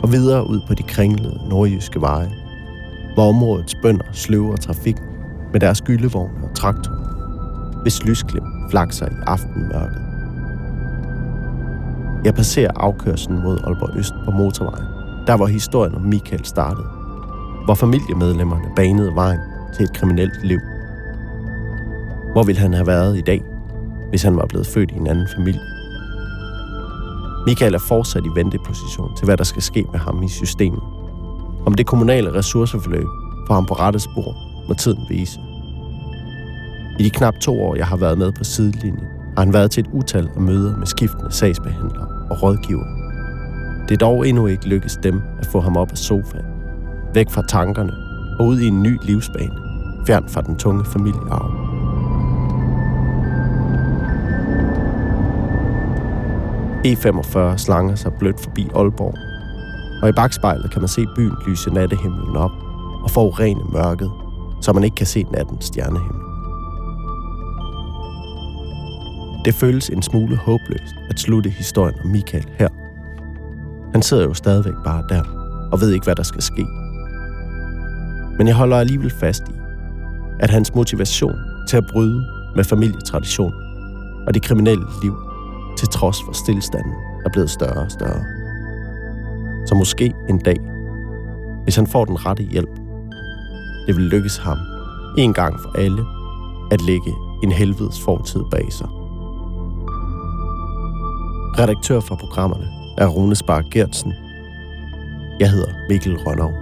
Og 0.03 0.13
videre 0.13 0.51
ud 0.51 0.61
på 0.67 0.75
de 0.75 0.83
kringlede 0.83 1.41
nordjyske 1.49 2.01
veje, 2.01 2.31
hvor 3.15 3.29
områdets 3.29 3.75
bønder 3.83 4.05
sløver 4.13 4.57
trafik 4.57 4.97
med 5.53 5.61
deres 5.61 5.83
gyldevogne 5.83 6.45
og 6.45 6.55
traktorer, 6.55 7.83
hvis 7.83 8.05
lysglimt 8.05 8.71
flakser 8.71 9.07
i 9.07 9.15
aftenmørket. 9.27 10.03
Jeg 12.25 12.35
passerer 12.35 12.71
afkørselen 12.77 13.43
mod 13.43 13.59
Aalborg 13.65 13.97
Øst 13.97 14.15
på 14.25 14.31
motorvejen, 14.31 14.87
der 15.27 15.37
hvor 15.37 15.47
historien 15.47 15.95
om 15.95 16.03
Michael 16.03 16.45
startede, 16.45 16.87
hvor 17.65 17.75
familiemedlemmerne 17.75 18.69
banede 18.77 19.15
vejen 19.15 19.41
til 19.75 19.85
et 19.85 19.93
kriminelt 19.93 20.45
liv. 20.45 20.61
Hvor 22.33 22.43
ville 22.43 22.61
han 22.61 22.75
have 22.75 22.87
været 22.87 23.19
i 23.19 23.21
dag, 23.21 23.43
hvis 24.11 24.23
han 24.23 24.37
var 24.37 24.47
blevet 24.47 24.67
født 24.67 24.91
i 24.91 24.95
en 24.95 25.07
anden 25.07 25.29
familie? 25.37 25.82
Michael 27.47 27.75
er 27.75 27.79
fortsat 27.79 28.27
i 28.27 28.29
venteposition 28.35 29.17
til, 29.17 29.25
hvad 29.25 29.37
der 29.37 29.45
skal 29.45 29.63
ske 29.63 29.85
med 29.93 30.01
ham 30.01 30.23
i 30.23 30.29
systemet. 30.29 30.83
Om 31.67 31.75
det 31.75 31.87
kommunale 31.87 32.35
ressourceforløb 32.35 33.07
får 33.47 33.55
ham 33.55 33.67
på 33.67 33.75
rette 33.75 34.01
spor, 34.01 34.37
må 34.69 34.75
tiden 34.75 35.07
vise. 35.09 35.41
I 36.99 37.03
de 37.03 37.11
knap 37.11 37.35
to 37.41 37.63
år, 37.63 37.77
jeg 37.77 37.87
har 37.87 37.97
været 37.97 38.19
med 38.19 38.33
på 38.33 38.45
sidelinjen, 38.45 39.05
har 39.37 39.45
han 39.45 39.53
været 39.53 39.71
til 39.71 39.81
et 39.81 39.91
utal 39.93 40.31
af 40.37 40.41
møder 40.41 40.77
med 40.77 40.87
skiftende 40.87 41.33
sagsbehandlere 41.33 42.09
og 42.31 42.43
rådgiver. 42.43 42.85
Det 43.89 43.95
er 43.95 43.99
dog 43.99 44.29
endnu 44.29 44.47
ikke 44.47 44.69
lykkedes 44.69 44.97
dem 45.03 45.23
at 45.39 45.47
få 45.47 45.61
ham 45.61 45.77
op 45.77 45.91
af 45.91 45.99
sofaen, 45.99 46.45
væk 47.15 47.31
fra 47.31 47.43
tankerne 47.49 47.93
og 48.39 48.47
ud 48.47 48.61
i 48.61 48.69
en 48.69 48.83
ny 48.83 48.99
livsbane, 49.03 49.55
fjern 50.07 50.29
fra 50.29 50.43
den 50.43 50.57
tunge 50.57 50.85
familiearv. 50.85 51.62
E45 56.87 57.57
slanger 57.57 57.95
sig 57.95 58.13
blødt 58.19 58.41
forbi 58.41 58.69
Aalborg, 58.75 59.15
og 60.03 60.09
i 60.09 60.13
bagspejlet 60.13 60.71
kan 60.71 60.81
man 60.83 60.89
se 60.89 61.07
byen 61.17 61.37
lyse 61.47 61.71
nattehimlen 61.71 62.37
op 62.37 62.51
og 63.03 63.11
forurene 63.11 63.65
mørket, 63.73 64.11
så 64.61 64.73
man 64.73 64.85
ikke 64.85 64.97
kan 64.97 65.07
se 65.07 65.23
nattens 65.23 65.65
stjernehimmel. 65.65 66.23
Det 69.45 69.55
føles 69.55 69.89
en 69.89 70.03
smule 70.03 70.37
håbløst 70.37 70.95
at 71.11 71.21
slutte 71.21 71.51
historien 71.51 71.95
om 72.05 72.11
Michael 72.11 72.47
her. 72.59 72.69
Han 73.93 74.03
sidder 74.03 74.25
jo 74.25 74.35
stadigvæk 74.35 74.75
bare 74.85 75.05
der 75.09 75.23
og 75.73 75.81
ved 75.81 75.93
ikke, 75.93 76.05
hvad 76.05 76.15
der 76.15 76.23
skal 76.23 76.43
ske. 76.43 76.67
Men 78.39 78.47
jeg 78.47 78.57
holder 78.57 78.77
alligevel 78.77 79.11
fast 79.11 79.49
i, 79.49 79.53
at 80.41 80.51
hans 80.51 80.75
motivation 80.75 81.37
til 81.69 81.77
at 81.77 81.85
bryde 81.93 82.25
med 82.57 82.65
familietradition 82.65 83.53
og 84.27 84.35
det 84.35 84.43
kriminelle 84.43 84.85
liv, 85.03 85.17
til 85.83 85.89
trods 85.89 86.23
for 86.23 86.33
stillstanden, 86.33 86.93
er 87.25 87.31
blevet 87.33 87.51
større 87.51 87.85
og 87.85 87.91
større. 87.91 88.25
Så 89.67 89.75
måske 89.75 90.15
en 90.29 90.39
dag, 90.39 90.57
hvis 91.65 91.77
han 91.77 91.87
får 91.87 92.05
den 92.05 92.27
rette 92.27 92.43
hjælp, 92.43 92.77
det 93.87 93.97
vil 93.97 94.05
lykkes 94.05 94.37
ham 94.37 94.59
en 95.19 95.35
gang 95.35 95.61
for 95.61 95.79
alle 95.79 96.05
at 96.71 96.83
lægge 96.83 97.15
en 97.43 97.53
helvedes 97.53 98.01
fortid 98.01 98.41
bag 98.51 98.73
sig. 98.73 98.89
Redaktør 101.59 102.01
for 102.01 102.15
programmerne 102.15 102.67
er 102.99 103.07
Rune 103.07 103.35
Spar 103.35 103.63
Gertsen. 103.71 104.13
Jeg 105.41 105.51
hedder 105.51 105.73
Mikkel 105.89 106.17
Rønnow. 106.17 106.62